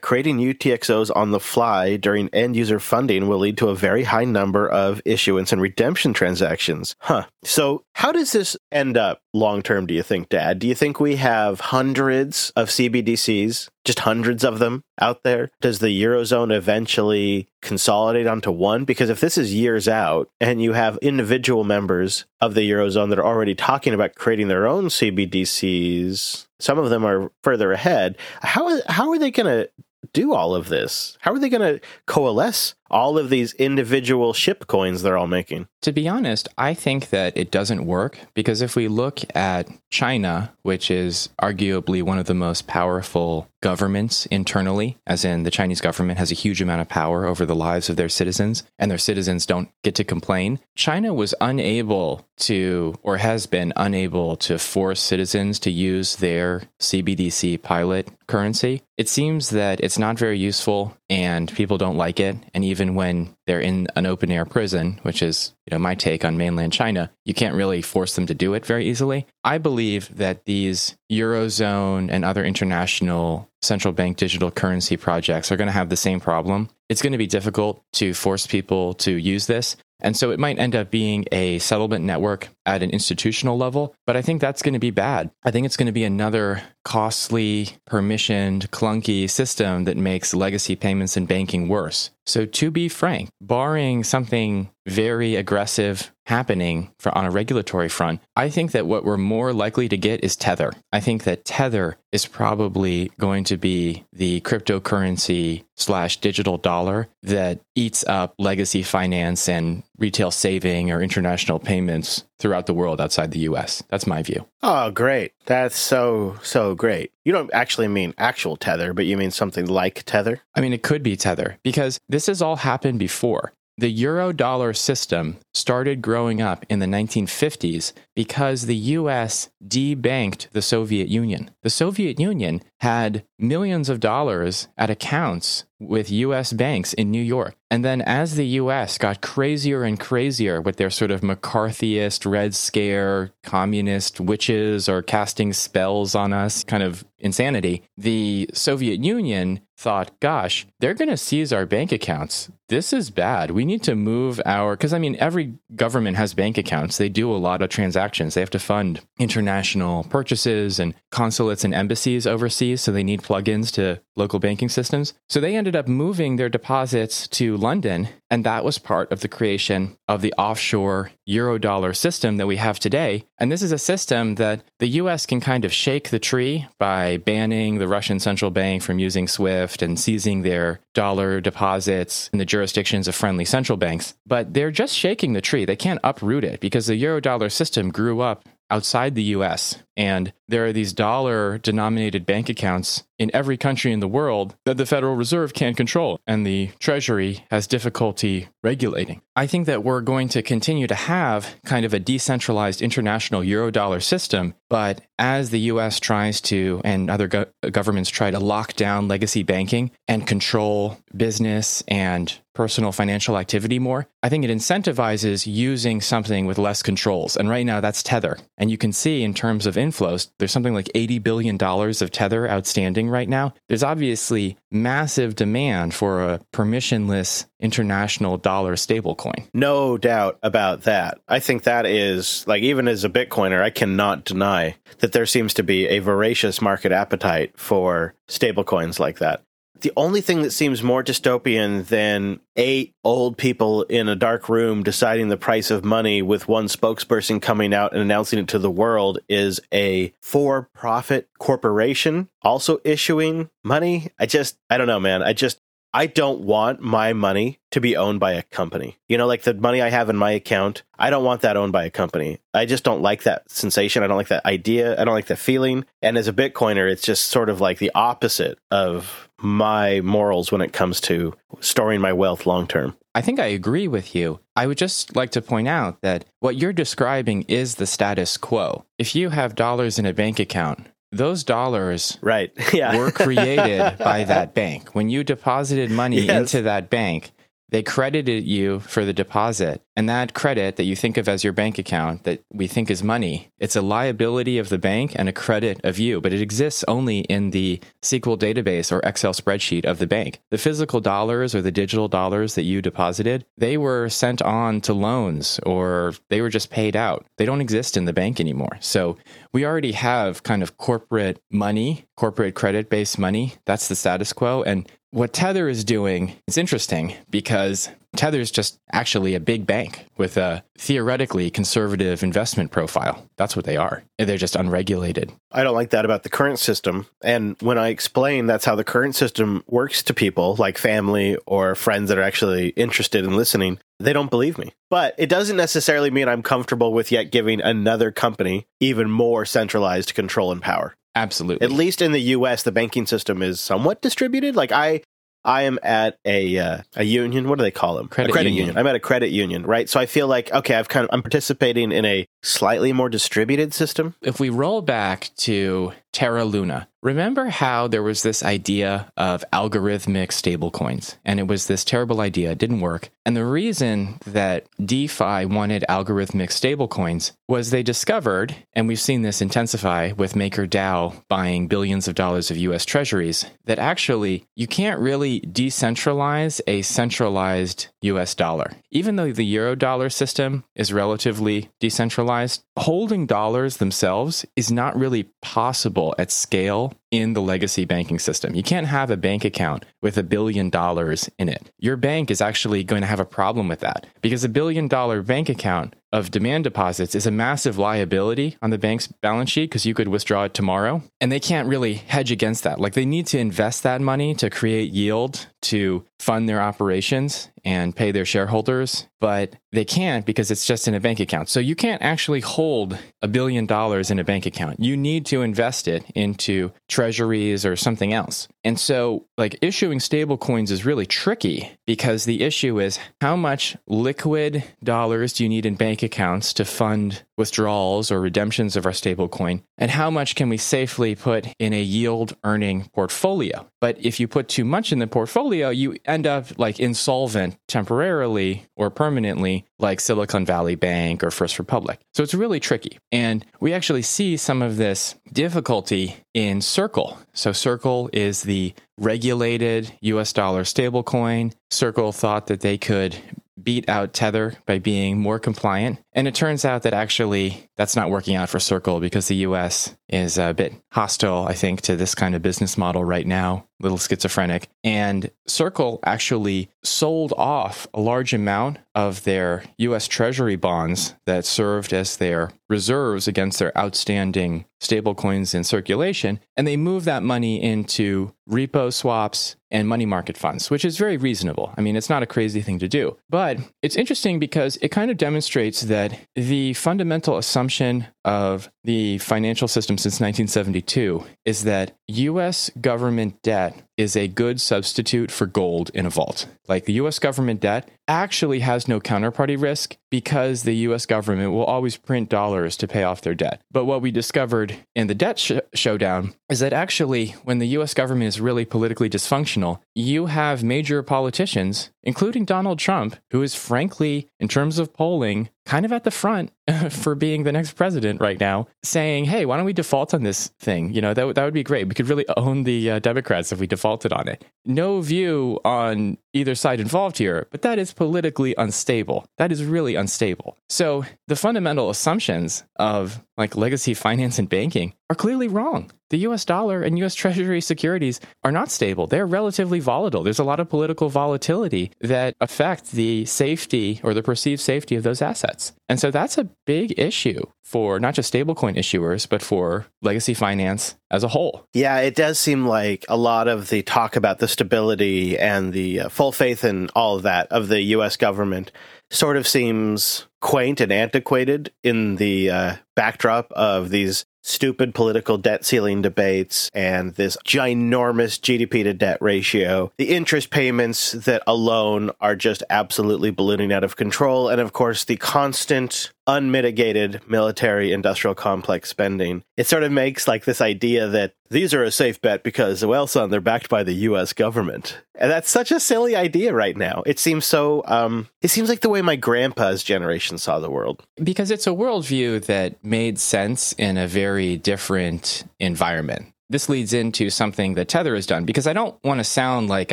[0.00, 4.24] Creating UTXOs on the fly during end user funding will lead to a very high
[4.24, 6.94] number of issuance and redemption transactions.
[7.00, 7.26] Huh.
[7.44, 10.58] So, how does this end up long term, do you think, Dad?
[10.58, 15.50] Do you think we have hundreds of CBDCs, just hundreds of them out there?
[15.60, 18.84] Does the Eurozone eventually consolidate onto one?
[18.84, 23.18] Because if this is years out and you have individual members of the Eurozone that
[23.18, 28.16] are already talking about creating their own CBDCs, some of them are further ahead.
[28.42, 29.70] How, how are they going to
[30.18, 31.16] do all of this?
[31.20, 35.68] How are they going to coalesce all of these individual ship coins they're all making?
[35.82, 40.52] To be honest, I think that it doesn't work because if we look at China,
[40.62, 46.18] which is arguably one of the most powerful governments internally, as in the Chinese government
[46.18, 49.46] has a huge amount of power over the lives of their citizens, and their citizens
[49.46, 50.60] don't get to complain.
[50.76, 57.62] China was unable to, or has been unable to, force citizens to use their CBDC
[57.62, 58.82] pilot currency.
[58.96, 62.36] It seems that it's not very useful and people don't like it.
[62.54, 65.96] And even even when they're in an open air prison, which is you know my
[65.96, 69.26] take on mainland China, you can't really force them to do it very easily.
[69.42, 75.66] I believe that these eurozone and other international central bank digital currency projects are going
[75.66, 76.68] to have the same problem.
[76.88, 79.76] It's going to be difficult to force people to use this.
[80.00, 84.16] And so it might end up being a settlement network at an institutional level, but
[84.16, 85.30] I think that's going to be bad.
[85.42, 91.16] I think it's going to be another costly, permissioned, clunky system that makes legacy payments
[91.16, 92.10] and banking worse.
[92.28, 98.50] So, to be frank, barring something very aggressive happening for, on a regulatory front, I
[98.50, 100.72] think that what we're more likely to get is Tether.
[100.92, 107.60] I think that Tether is probably going to be the cryptocurrency slash digital dollar that
[107.74, 113.40] eats up legacy finance and retail saving or international payments throughout the world outside the
[113.40, 113.82] US.
[113.88, 114.46] That's my view.
[114.62, 115.32] Oh, great.
[115.46, 117.12] That's so, so great.
[117.24, 120.40] You don't actually mean actual Tether, but you mean something like Tether?
[120.54, 123.52] I mean, it could be Tether because this has all happened before.
[123.78, 130.62] The euro dollar system started growing up in the 1950s because the US debanked the
[130.62, 131.52] Soviet Union.
[131.62, 137.54] The Soviet Union had millions of dollars at accounts with US banks in New York.
[137.70, 142.54] And then as the US got crazier and crazier with their sort of McCarthyist, Red
[142.54, 150.18] Scare, communist witches or casting spells on us kind of insanity, the Soviet Union thought,
[150.20, 152.50] gosh, they're going to seize our bank accounts.
[152.68, 153.52] This is bad.
[153.52, 156.98] We need to move our, because I mean, every government has bank accounts.
[156.98, 158.34] They do a lot of transactions.
[158.34, 162.82] They have to fund international purchases and consulates and embassies overseas.
[162.82, 165.14] So they need plugins to local banking systems.
[165.28, 168.08] So they ended up moving their deposits to London.
[168.30, 172.78] And that was part of the creation of the offshore eurodollar system that we have
[172.78, 173.24] today.
[173.38, 177.16] And this is a system that the US can kind of shake the tree by
[177.18, 182.44] banning the Russian central bank from using SWIFT and seizing their dollar deposits in the
[182.44, 184.14] jurisdictions of friendly central banks.
[184.26, 185.64] But they're just shaking the tree.
[185.64, 189.82] They can't uproot it because the eurodollar system grew up outside the US.
[189.96, 194.76] And there are these dollar denominated bank accounts in every country in the world that
[194.76, 199.20] the Federal Reserve can't control and the Treasury has difficulty regulating.
[199.34, 204.02] I think that we're going to continue to have kind of a decentralized international eurodollar
[204.02, 209.08] system, but as the US tries to and other go- governments try to lock down
[209.08, 216.00] legacy banking and control business and personal financial activity more, I think it incentivizes using
[216.00, 217.36] something with less controls.
[217.36, 218.38] And right now that's Tether.
[218.56, 222.48] And you can see in terms of inflows, there's something like $80 billion of Tether
[222.48, 223.54] outstanding right now.
[223.68, 229.48] There's obviously massive demand for a permissionless international dollar stablecoin.
[229.52, 231.18] No doubt about that.
[231.26, 235.54] I think that is, like, even as a Bitcoiner, I cannot deny that there seems
[235.54, 239.42] to be a voracious market appetite for stablecoins like that
[239.80, 244.82] the only thing that seems more dystopian than eight old people in a dark room
[244.82, 248.70] deciding the price of money with one spokesperson coming out and announcing it to the
[248.70, 254.08] world is a for profit corporation also issuing money.
[254.18, 255.22] I just, I don't know, man.
[255.22, 255.60] I just,
[255.92, 258.98] I don't want my money to be owned by a company.
[259.08, 261.72] You know, like the money I have in my account, I don't want that owned
[261.72, 262.40] by a company.
[262.52, 264.02] I just don't like that sensation.
[264.02, 265.00] I don't like that idea.
[265.00, 265.84] I don't like that feeling.
[266.02, 270.60] And as a Bitcoiner, it's just sort of like the opposite of my morals when
[270.60, 272.96] it comes to storing my wealth long term.
[273.14, 274.40] I think I agree with you.
[274.54, 278.84] I would just like to point out that what you're describing is the status quo.
[278.98, 282.96] If you have dollars in a bank account, those dollars right yeah.
[282.96, 284.94] were created by that bank.
[284.94, 286.54] When you deposited money yes.
[286.54, 287.32] into that bank,
[287.70, 291.52] they credited you for the deposit and that credit that you think of as your
[291.52, 295.32] bank account that we think is money, it's a liability of the bank and a
[295.32, 299.98] credit of you, but it exists only in the SQL database or Excel spreadsheet of
[299.98, 300.40] the bank.
[300.50, 304.94] The physical dollars or the digital dollars that you deposited, they were sent on to
[304.94, 307.26] loans or they were just paid out.
[307.36, 308.78] They don't exist in the bank anymore.
[308.78, 309.18] So
[309.52, 313.54] we already have kind of corporate money, corporate credit based money.
[313.64, 314.62] That's the status quo.
[314.62, 320.06] And what Tether is doing is interesting because Tether is just actually a big bank
[320.16, 323.26] with a theoretically conservative investment profile.
[323.36, 324.02] That's what they are.
[324.18, 325.32] They're just unregulated.
[325.52, 327.06] I don't like that about the current system.
[327.22, 331.74] And when I explain that's how the current system works to people, like family or
[331.74, 334.72] friends that are actually interested in listening, they don't believe me.
[334.90, 340.14] But it doesn't necessarily mean I'm comfortable with yet giving another company even more centralized
[340.14, 340.94] control and power.
[341.18, 341.64] Absolutely.
[341.64, 344.54] At least in the US, the banking system is somewhat distributed.
[344.54, 345.02] Like I
[345.44, 347.48] I am at a uh, a union.
[347.48, 348.08] What do they call them?
[348.08, 348.66] Credit, a credit union.
[348.66, 348.78] union.
[348.78, 349.88] I'm at a credit union, right?
[349.88, 353.72] So I feel like okay, I've kind of I'm participating in a slightly more distributed
[353.72, 354.14] system.
[354.20, 356.88] If we roll back to Terra Luna.
[357.00, 362.50] Remember how there was this idea of algorithmic stablecoins, and it was this terrible idea,
[362.50, 363.10] it didn't work.
[363.24, 369.40] And the reason that DeFi wanted algorithmic stablecoins was they discovered, and we've seen this
[369.40, 375.40] intensify with MakerDAO buying billions of dollars of US treasuries, that actually you can't really
[375.42, 378.72] decentralize a centralized US dollar.
[378.90, 385.30] Even though the euro dollar system is relatively decentralized, holding dollars themselves is not really
[385.42, 388.54] possible at scale in the legacy banking system.
[388.54, 391.70] You can't have a bank account with a billion dollars in it.
[391.78, 395.22] Your bank is actually going to have a problem with that because a billion dollar
[395.22, 399.84] bank account of demand deposits is a massive liability on the bank's balance sheet because
[399.86, 401.02] you could withdraw it tomorrow.
[401.20, 402.80] And they can't really hedge against that.
[402.80, 407.94] Like they need to invest that money to create yield to fund their operations and
[407.94, 411.48] pay their shareholders, but they can't because it's just in a bank account.
[411.48, 414.80] So you can't actually hold a billion dollars in a bank account.
[414.80, 418.48] You need to invest it into treasuries or something else.
[418.64, 423.76] And so, like, issuing stable coins is really tricky because the issue is how much
[423.86, 428.92] liquid dollars do you need in bank accounts to fund withdrawals or redemptions of our
[428.92, 429.62] stablecoin?
[429.76, 433.68] And how much can we safely put in a yield earning portfolio?
[433.80, 438.66] But if you put too much in the portfolio, you end up like insolvent temporarily
[438.76, 442.00] or permanently, like Silicon Valley Bank or First Republic.
[442.14, 442.98] So it's really tricky.
[443.12, 447.18] And we actually see some of this difficulty in Circle.
[447.32, 451.54] So Circle is the regulated US dollar stablecoin.
[451.70, 453.16] Circle thought that they could
[453.62, 455.98] beat out Tether by being more compliant.
[456.12, 459.94] And it turns out that actually that's not working out for Circle because the US
[460.08, 463.82] is a bit hostile, I think, to this kind of business model right now, a
[463.82, 464.68] little schizophrenic.
[464.82, 471.92] And Circle actually sold off a large amount of their US Treasury bonds that served
[471.92, 476.40] as their reserves against their outstanding stablecoins in circulation.
[476.56, 481.16] And they moved that money into repo swaps and money market funds, which is very
[481.16, 481.72] reasonable.
[481.76, 483.16] I mean, it's not a crazy thing to do.
[483.30, 489.68] But it's interesting because it kind of demonstrates that the fundamental assumption of the financial
[489.68, 496.06] system since 1972 is that US government debt is a good substitute for gold in
[496.06, 496.46] a vault.
[496.68, 501.64] Like the US government debt actually has no counterparty risk because the US government will
[501.64, 503.60] always print dollars to pay off their debt.
[503.70, 507.92] But what we discovered in the debt sh- showdown is that actually, when the US
[507.92, 514.28] government is really politically dysfunctional, you have major politicians, including Donald Trump, who is frankly,
[514.38, 516.50] in terms of polling, kind of at the front
[516.90, 520.48] for being the next president right now, saying, hey, why don't we default on this
[520.58, 520.92] thing?
[520.94, 521.86] You know, that, that would be great.
[521.86, 524.44] We could really own the uh, Democrats if we defaulted on it.
[524.64, 529.26] No view on either side involved here, but that is politically unstable.
[529.36, 530.56] That is really unstable.
[530.70, 535.90] So the fundamental assumptions of like legacy finance and banking are clearly wrong.
[536.10, 539.06] The US dollar and US Treasury securities are not stable.
[539.06, 540.22] They're relatively volatile.
[540.22, 545.02] There's a lot of political volatility that affect the safety or the perceived safety of
[545.02, 545.72] those assets.
[545.88, 550.96] And so that's a big issue for not just stablecoin issuers, but for legacy finance
[551.10, 551.66] as a whole.
[551.72, 556.00] Yeah, it does seem like a lot of the talk about the stability and the
[556.00, 558.72] uh, full faith and all of that of the US government
[559.10, 565.64] sort of seems quaint and antiquated in the uh, backdrop of these stupid political debt
[565.64, 569.92] ceiling debates and this ginormous GDP to debt ratio.
[569.98, 574.48] The interest payments that alone are just absolutely ballooning out of control.
[574.48, 579.42] And of course, the constant unmitigated military industrial complex spending.
[579.56, 583.06] It sort of makes like this idea that these are a safe bet because, well,
[583.06, 585.00] son, they're backed by the US government.
[585.14, 587.02] And that's such a silly idea right now.
[587.06, 591.02] It seems so, um, it seems like the way my grandpa's generation saw the world.
[591.16, 597.30] Because it's a worldview that made sense in a very different environment this leads into
[597.30, 599.92] something that Tether has done because I don't want to sound like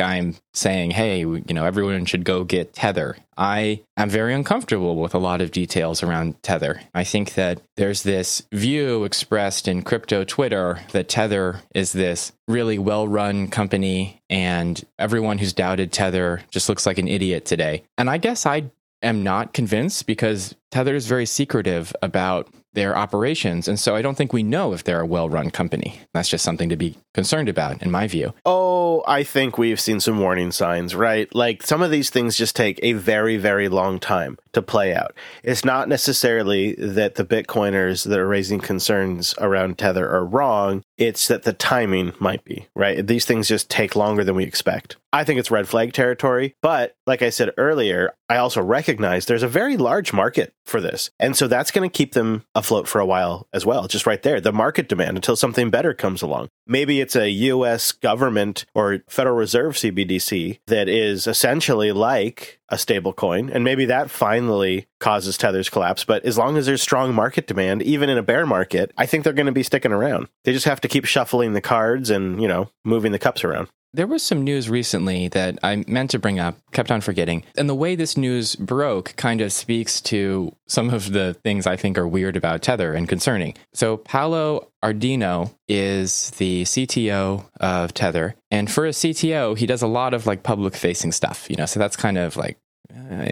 [0.00, 3.16] I'm saying, hey, you know, everyone should go get Tether.
[3.36, 6.80] I am very uncomfortable with a lot of details around Tether.
[6.94, 12.78] I think that there's this view expressed in crypto Twitter that Tether is this really
[12.78, 17.82] well run company and everyone who's doubted Tether just looks like an idiot today.
[17.98, 18.70] And I guess I
[19.02, 23.66] am not convinced because Tether is very secretive about their operations.
[23.66, 25.98] And so I don't think we know if they're a well run company.
[26.14, 28.34] That's just something to be concerned about, in my view.
[28.44, 31.34] Oh, I think we've seen some warning signs, right?
[31.34, 35.14] Like some of these things just take a very, very long time to play out.
[35.44, 40.82] It's not necessarily that the Bitcoiners that are raising concerns around Tether are wrong.
[40.96, 43.06] It's that the timing might be, right?
[43.06, 44.96] These things just take longer than we expect.
[45.12, 46.54] I think it's red flag territory.
[46.62, 51.10] But like I said earlier, I also recognize there's a very large market for this.
[51.18, 54.22] And so that's going to keep them afloat for a while as well, just right
[54.22, 54.40] there.
[54.40, 56.48] The market demand until something better comes along.
[56.66, 63.12] Maybe it's a US government or Federal Reserve CBDC that is essentially like a stable
[63.12, 63.50] coin.
[63.50, 66.04] And maybe that finally causes Tether's collapse.
[66.04, 69.24] But as long as there's strong market demand, even in a bear market, I think
[69.24, 70.28] they're going to be sticking around.
[70.44, 73.68] They just have to keep shuffling the cards and, you know, moving the cups around.
[73.96, 77.44] There was some news recently that I meant to bring up, kept on forgetting.
[77.56, 81.76] And the way this news broke kind of speaks to some of the things I
[81.76, 83.54] think are weird about Tether and concerning.
[83.72, 88.36] So, Paolo Ardoino is the CTO of Tether.
[88.50, 91.64] And for a CTO, he does a lot of like public facing stuff, you know,
[91.64, 92.58] so that's kind of like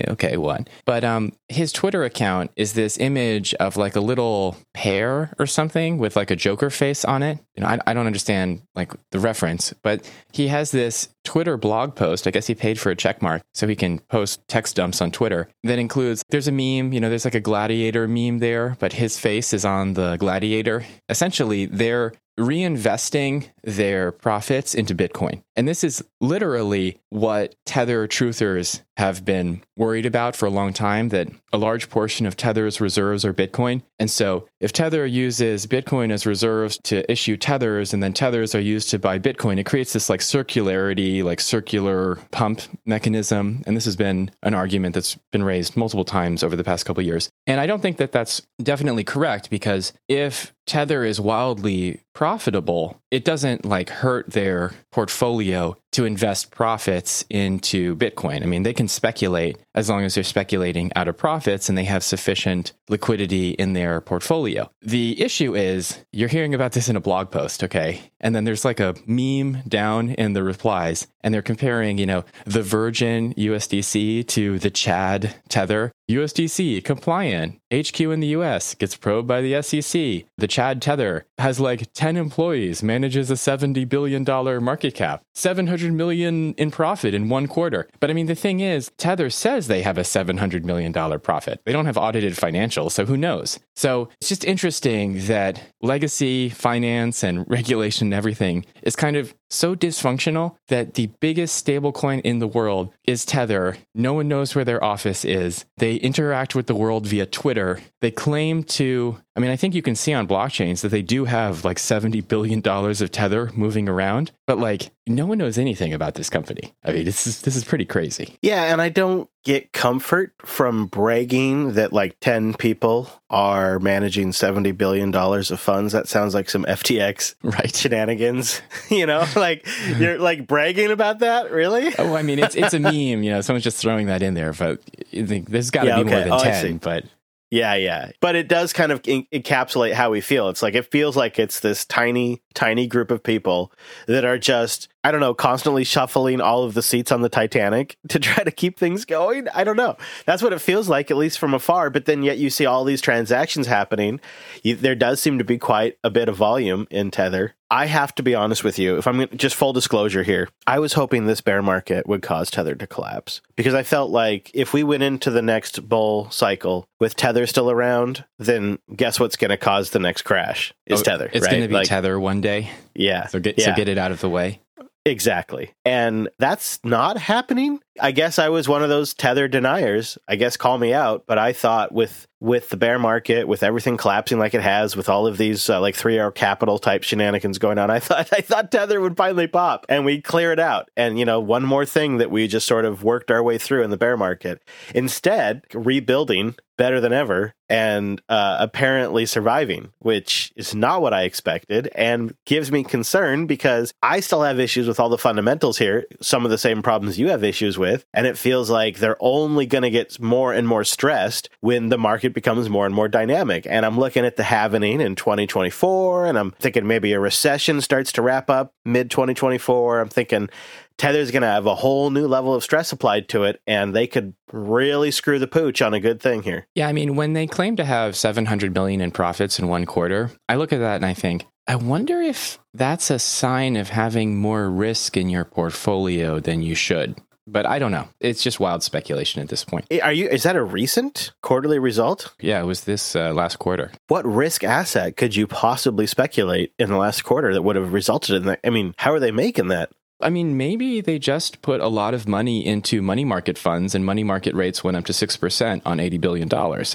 [0.08, 0.68] okay, what?
[0.84, 5.98] But um, his Twitter account is this image of like a little pear or something
[5.98, 7.38] with like a Joker face on it.
[7.54, 11.94] You know, I, I don't understand like the reference, but he has this Twitter blog
[11.94, 12.26] post.
[12.26, 15.10] I guess he paid for a check mark so he can post text dumps on
[15.10, 18.92] Twitter that includes there's a meme, you know, there's like a gladiator meme there, but
[18.92, 20.84] his face is on the gladiator.
[21.08, 25.42] Essentially, they're reinvesting their profits into Bitcoin.
[25.56, 31.08] And this is literally what Tether truthers have been worried about for a long time
[31.08, 33.82] that a large portion of Tether's reserves are Bitcoin.
[33.98, 38.60] And so if Tether uses Bitcoin as reserves to issue Tethers and then Tethers are
[38.60, 43.62] used to buy Bitcoin, it creates this like circularity, like circular pump mechanism.
[43.66, 47.02] And this has been an argument that's been raised multiple times over the past couple
[47.02, 47.30] years.
[47.46, 53.24] And I don't think that that's definitely correct because if Tether is wildly profitable, it
[53.24, 58.42] doesn't like hurt their portfolio to invest profits into Bitcoin.
[58.42, 61.84] I mean, they can speculate as long as they're speculating out of profits and they
[61.84, 64.70] have sufficient liquidity in their portfolio.
[64.82, 68.10] The issue is you're hearing about this in a blog post, okay?
[68.20, 72.24] And then there's like a meme down in the replies and they're comparing, you know,
[72.44, 75.90] the Virgin USDC to the Chad Tether.
[76.10, 80.26] USDC compliant, HQ in the US gets probed by the SEC.
[80.36, 84.22] The Chad Tether has like 10 employees, manages a $70 billion
[84.62, 87.88] market cap, 700 million in profit in one quarter.
[88.00, 91.60] But I mean, the thing is, Tether says they have a $700 million profit.
[91.64, 93.58] They don't have audited financials, so who knows?
[93.76, 99.74] So it's just interesting that legacy, finance, and regulation and everything is kind of so
[99.74, 103.76] dysfunctional that the biggest stablecoin in the world is Tether.
[103.94, 105.64] No one knows where their office is.
[105.76, 107.80] They interact with the world via Twitter.
[108.00, 111.24] They claim to, I mean, I think you can see on blockchains that they do
[111.24, 116.14] have like $70 billion of Tether moving around, but like no one knows anything about
[116.14, 116.74] this company.
[116.84, 118.38] I mean, this is, this is pretty crazy.
[118.42, 118.64] Yeah.
[118.64, 125.14] And I don't get comfort from bragging that like 10 people are managing $70 billion
[125.14, 125.92] of funds.
[125.92, 127.74] That sounds like some FTX right.
[127.74, 129.66] shenanigans, you know, like
[129.98, 131.50] you're like bragging about that.
[131.50, 131.92] Really?
[132.04, 134.52] Oh, I mean, it's, it's a meme, you know, someone's just throwing that in there,
[134.52, 134.82] but
[135.12, 136.10] there's gotta yeah, be okay.
[136.10, 137.04] more than oh, 10, but
[137.50, 138.10] yeah, yeah.
[138.20, 140.48] But it does kind of encapsulate how we feel.
[140.48, 143.72] It's like it feels like it's this tiny, tiny group of people
[144.06, 147.98] that are just, I don't know, constantly shuffling all of the seats on the Titanic
[148.08, 149.48] to try to keep things going.
[149.48, 149.96] I don't know.
[150.24, 151.90] That's what it feels like, at least from afar.
[151.90, 154.18] But then yet you see all these transactions happening.
[154.62, 157.54] You, there does seem to be quite a bit of volume in Tether.
[157.70, 158.98] I have to be honest with you.
[158.98, 162.74] If I'm just full disclosure here, I was hoping this bear market would cause Tether
[162.76, 167.16] to collapse because I felt like if we went into the next bull cycle with
[167.16, 171.30] Tether still around, then guess what's going to cause the next crash is oh, Tether.
[171.32, 171.50] It's right?
[171.50, 172.70] going to be like, Tether one day.
[172.94, 173.26] Yeah.
[173.26, 173.64] So get yeah.
[173.64, 174.60] so get it out of the way.
[175.06, 175.72] Exactly.
[175.84, 177.80] And that's not happening.
[178.00, 180.18] I guess I was one of those tether deniers.
[180.26, 183.96] I guess call me out, but I thought with with the bear market, with everything
[183.96, 187.58] collapsing like it has, with all of these uh, like Three Arrows Capital type shenanigans
[187.58, 190.90] going on, I thought I thought Tether would finally pop and we clear it out.
[190.96, 193.82] And you know, one more thing that we just sort of worked our way through
[193.82, 194.62] in the bear market.
[194.94, 201.88] Instead, rebuilding better than ever and uh, apparently surviving, which is not what I expected
[201.94, 206.44] and gives me concern because I still have issues with all the fundamentals here, some
[206.44, 207.83] of the same problems you have issues with.
[208.12, 211.98] And it feels like they're only going to get more and more stressed when the
[211.98, 213.66] market becomes more and more dynamic.
[213.68, 218.12] And I'm looking at the halvening in 2024, and I'm thinking maybe a recession starts
[218.12, 220.00] to wrap up mid 2024.
[220.00, 220.48] I'm thinking
[220.96, 224.06] Tether's going to have a whole new level of stress applied to it, and they
[224.06, 226.66] could really screw the pooch on a good thing here.
[226.74, 230.30] Yeah, I mean, when they claim to have 700 million in profits in one quarter,
[230.48, 234.36] I look at that and I think, I wonder if that's a sign of having
[234.36, 237.16] more risk in your portfolio than you should
[237.46, 238.08] but I don't know.
[238.20, 239.86] It's just wild speculation at this point.
[240.02, 240.28] Are you?
[240.28, 242.34] Is that a recent quarterly result?
[242.40, 243.90] Yeah, it was this uh, last quarter.
[244.08, 248.36] What risk asset could you possibly speculate in the last quarter that would have resulted
[248.36, 248.60] in that?
[248.64, 249.90] I mean, how are they making that?
[250.20, 254.06] I mean, maybe they just put a lot of money into money market funds and
[254.06, 256.48] money market rates went up to 6% on $80 billion.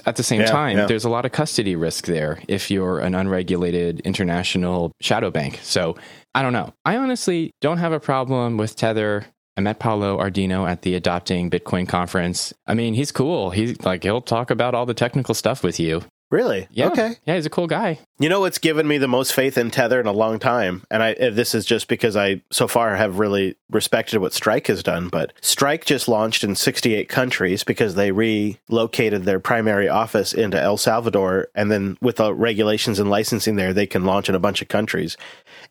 [0.06, 0.86] At the same Yeah, time, yeah.
[0.86, 5.60] there's a lot of custody risk there if you're an unregulated international shadow bank.
[5.62, 5.96] So
[6.34, 6.74] I don't know.
[6.86, 9.26] I honestly don't have a problem with Tether.
[9.60, 12.54] I met Paolo Ardoino at the Adopting Bitcoin conference.
[12.66, 13.50] I mean, he's cool.
[13.50, 16.02] He's like, he'll talk about all the technical stuff with you.
[16.32, 16.68] Really?
[16.72, 16.88] Yeah.
[16.88, 17.16] Okay.
[17.26, 18.00] Yeah, he's a cool guy.
[18.20, 21.02] You know what's given me the most faith in Tether in a long time, and
[21.02, 24.84] I uh, this is just because I so far have really respected what Strike has
[24.84, 25.10] done.
[25.10, 30.78] But Strike just launched in 68 countries because they relocated their primary office into El
[30.78, 34.62] Salvador, and then with the regulations and licensing there, they can launch in a bunch
[34.62, 35.18] of countries.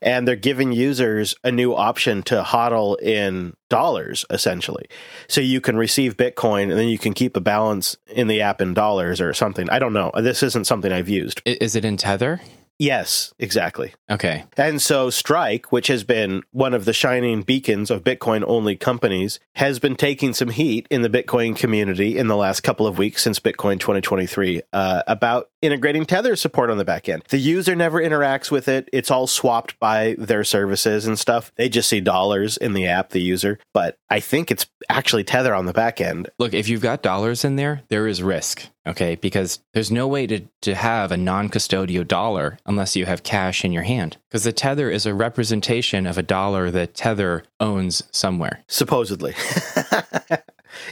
[0.01, 4.85] And they're giving users a new option to hodl in dollars, essentially.
[5.27, 8.61] So you can receive Bitcoin, and then you can keep a balance in the app
[8.61, 9.69] in dollars or something.
[9.69, 10.11] I don't know.
[10.15, 11.41] This isn't something I've used.
[11.45, 12.41] Is it in Tether?
[12.79, 13.93] Yes, exactly.
[14.09, 14.45] Okay.
[14.55, 19.41] And so Strike, which has been one of the shining beacons of Bitcoin only companies,
[19.55, 23.21] has been taking some heat in the Bitcoin community in the last couple of weeks
[23.21, 27.23] since Bitcoin 2023 uh, about integrating Tether support on the back end.
[27.29, 28.89] The user never interacts with it.
[28.93, 31.51] It's all swapped by their services and stuff.
[31.55, 33.59] They just see dollars in the app, the user.
[33.73, 36.29] But I think it's actually Tether on the back end.
[36.39, 39.15] Look, if you've got dollars in there, there is risk, okay?
[39.15, 43.63] Because there's no way to, to have a non custodial dollar unless you have cash
[43.65, 44.17] in your hand.
[44.29, 48.63] Because the Tether is a representation of a dollar that Tether owns somewhere.
[48.67, 49.33] supposedly.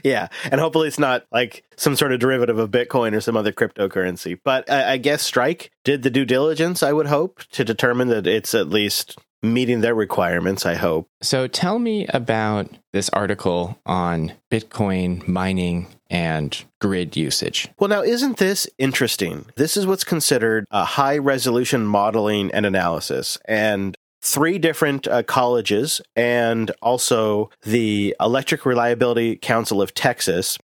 [0.04, 3.52] yeah, and hopefully it's not like some sort of derivative of Bitcoin or some other
[3.52, 4.40] cryptocurrency.
[4.44, 6.84] But I, I guess Strike did the due diligence.
[6.84, 10.66] I would hope to determine that it's at least meeting their requirements.
[10.66, 11.10] I hope.
[11.22, 17.70] So tell me about this article on Bitcoin mining and grid usage.
[17.80, 19.46] Well, now, isn't this interesting?
[19.56, 23.38] This is what's considered a high resolution modeling and analysis.
[23.46, 23.96] And
[24.28, 30.58] three different uh, colleges and also the Electric Reliability Council of Texas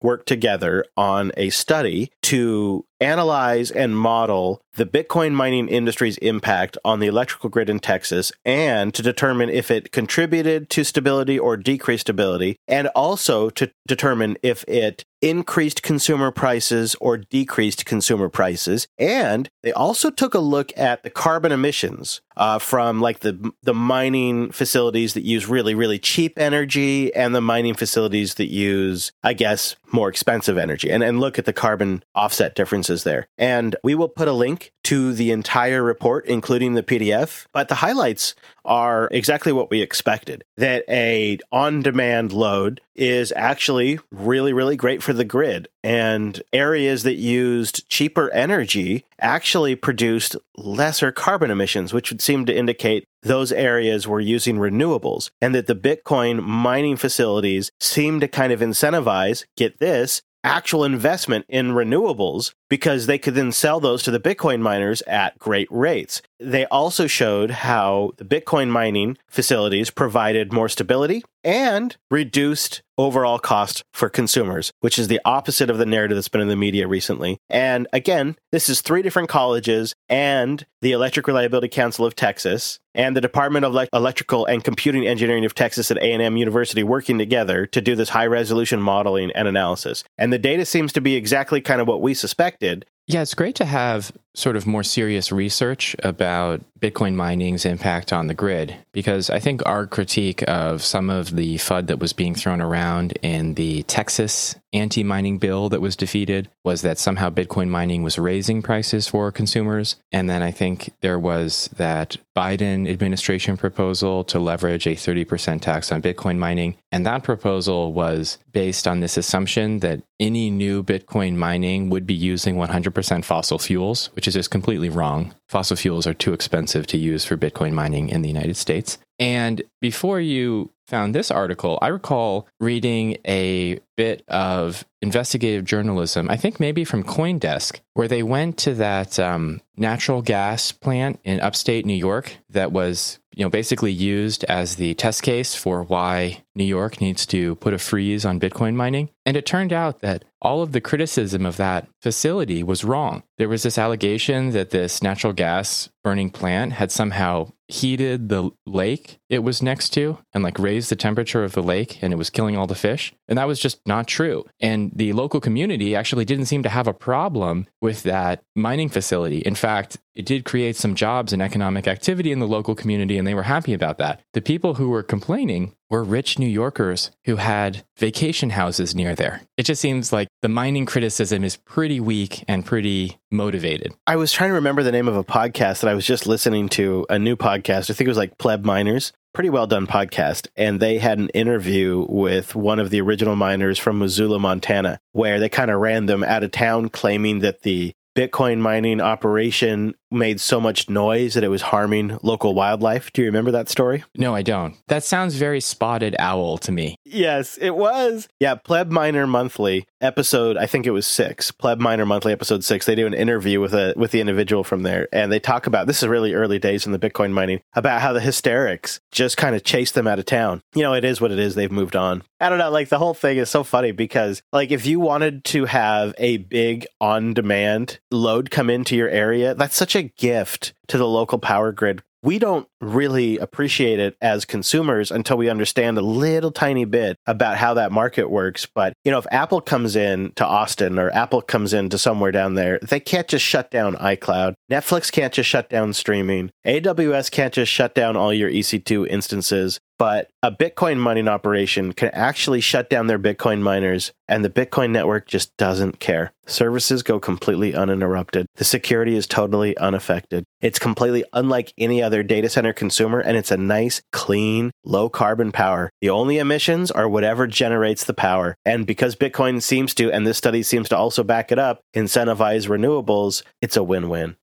[0.00, 7.00] worked together on a study to analyze and model the Bitcoin mining industry's impact on
[7.00, 12.02] the electrical grid in Texas and to determine if it contributed to stability or decreased
[12.02, 18.86] stability, and also to determine if it increased consumer prices or decreased consumer prices.
[18.98, 23.74] And they also took a look at the carbon emissions uh, from like the the
[23.74, 29.32] mining facilities that use really really cheap energy and the mining facilities that use, I
[29.32, 32.54] guess, more expensive energy, and and look at the carbon offset
[32.88, 33.28] there.
[33.36, 37.46] And we will put a link to the entire report, including the PDF.
[37.52, 38.34] But the highlights
[38.64, 40.44] are exactly what we expected.
[40.56, 45.68] That a on-demand load is actually really, really great for the grid.
[45.84, 52.56] And areas that used cheaper energy actually produced lesser carbon emissions, which would seem to
[52.56, 55.30] indicate those areas were using renewables.
[55.40, 61.44] And that the Bitcoin mining facilities seem to kind of incentivize, get this, actual investment
[61.48, 66.22] in renewables because they could then sell those to the Bitcoin miners at great rates.
[66.40, 73.84] They also showed how the Bitcoin mining facilities provided more stability and reduced overall cost
[73.92, 77.38] for consumers, which is the opposite of the narrative that's been in the media recently.
[77.48, 83.16] And again, this is three different colleges and the Electric Reliability Council of Texas and
[83.16, 87.66] the Department of Le- Electrical and Computing Engineering of Texas at A&M University working together
[87.66, 90.02] to do this high resolution modeling and analysis.
[90.18, 92.14] And the data seems to be exactly kind of what we
[92.60, 92.86] suspected.
[93.08, 98.28] Yeah, it's great to have sort of more serious research about Bitcoin mining's impact on
[98.28, 102.36] the grid because I think our critique of some of the FUD that was being
[102.36, 107.68] thrown around in the Texas anti mining bill that was defeated was that somehow Bitcoin
[107.68, 109.96] mining was raising prices for consumers.
[110.12, 115.90] And then I think there was that Biden administration proposal to leverage a 30% tax
[115.90, 116.76] on Bitcoin mining.
[116.92, 122.14] And that proposal was based on this assumption that any new Bitcoin mining would be
[122.14, 125.34] using 100% fossil fuels, which is just completely wrong.
[125.48, 128.98] Fossil fuels are too expensive to use for Bitcoin mining in the United States.
[129.18, 136.36] And before you found this article, I recall reading a bit of investigative journalism, I
[136.36, 141.84] think maybe from Coindesk, where they went to that um, natural gas plant in upstate
[141.84, 146.64] New York that was you know basically used as the test case for why New
[146.64, 149.10] York needs to put a freeze on Bitcoin mining.
[149.24, 153.22] And it turned out that all of the criticism of that facility was wrong.
[153.38, 159.17] There was this allegation that this natural gas burning plant had somehow heated the lake
[159.28, 162.30] it was next to and like raised the temperature of the lake and it was
[162.30, 163.12] killing all the fish.
[163.28, 164.44] And that was just not true.
[164.60, 169.38] And the local community actually didn't seem to have a problem with that mining facility.
[169.38, 173.26] In fact, it did create some jobs and economic activity in the local community, and
[173.26, 174.20] they were happy about that.
[174.32, 179.42] The people who were complaining were rich New Yorkers who had vacation houses near there.
[179.56, 183.94] It just seems like the mining criticism is pretty weak and pretty motivated.
[184.08, 186.68] I was trying to remember the name of a podcast that I was just listening
[186.70, 187.88] to, a new podcast.
[187.88, 190.48] I think it was like Pleb Miners pretty well done podcast.
[190.56, 195.38] And they had an interview with one of the original miners from Missoula, Montana, where
[195.38, 200.40] they kind of ran them out of town, claiming that the Bitcoin mining operation made
[200.40, 203.12] so much noise that it was harming local wildlife.
[203.12, 204.02] Do you remember that story?
[204.16, 204.74] No, I don't.
[204.88, 206.96] That sounds very spotted owl to me.
[207.04, 208.26] Yes, it was.
[208.40, 211.50] Yeah, Pleb Miner Monthly episode, I think it was 6.
[211.52, 212.86] Pleb Miner Monthly episode 6.
[212.86, 215.86] They do an interview with a with the individual from there and they talk about
[215.86, 219.54] this is really early days in the Bitcoin mining about how the hysterics just kind
[219.54, 220.62] of chased them out of town.
[220.74, 221.54] You know, it is what it is.
[221.54, 222.22] They've moved on.
[222.40, 225.44] I don't know, like the whole thing is so funny because like if you wanted
[225.46, 230.72] to have a big on demand load come into your area, that's such a gift
[230.88, 235.98] to the local power grid we don't really appreciate it as consumers until we understand
[235.98, 238.66] a little tiny bit about how that market works.
[238.66, 242.32] But, you know, if Apple comes in to Austin or Apple comes in to somewhere
[242.32, 244.54] down there, they can't just shut down iCloud.
[244.70, 246.50] Netflix can't just shut down streaming.
[246.66, 252.08] AWS can't just shut down all your EC2 instances but a Bitcoin mining operation can
[252.10, 256.32] actually shut down their Bitcoin miners, and the Bitcoin network just doesn't care.
[256.46, 258.46] Services go completely uninterrupted.
[258.54, 260.44] The security is totally unaffected.
[260.60, 265.52] It's completely unlike any other data center consumer, and it's a nice, clean, low carbon
[265.52, 265.90] power.
[266.00, 268.54] The only emissions are whatever generates the power.
[268.64, 272.68] And because Bitcoin seems to, and this study seems to also back it up, incentivize
[272.68, 274.36] renewables, it's a win win.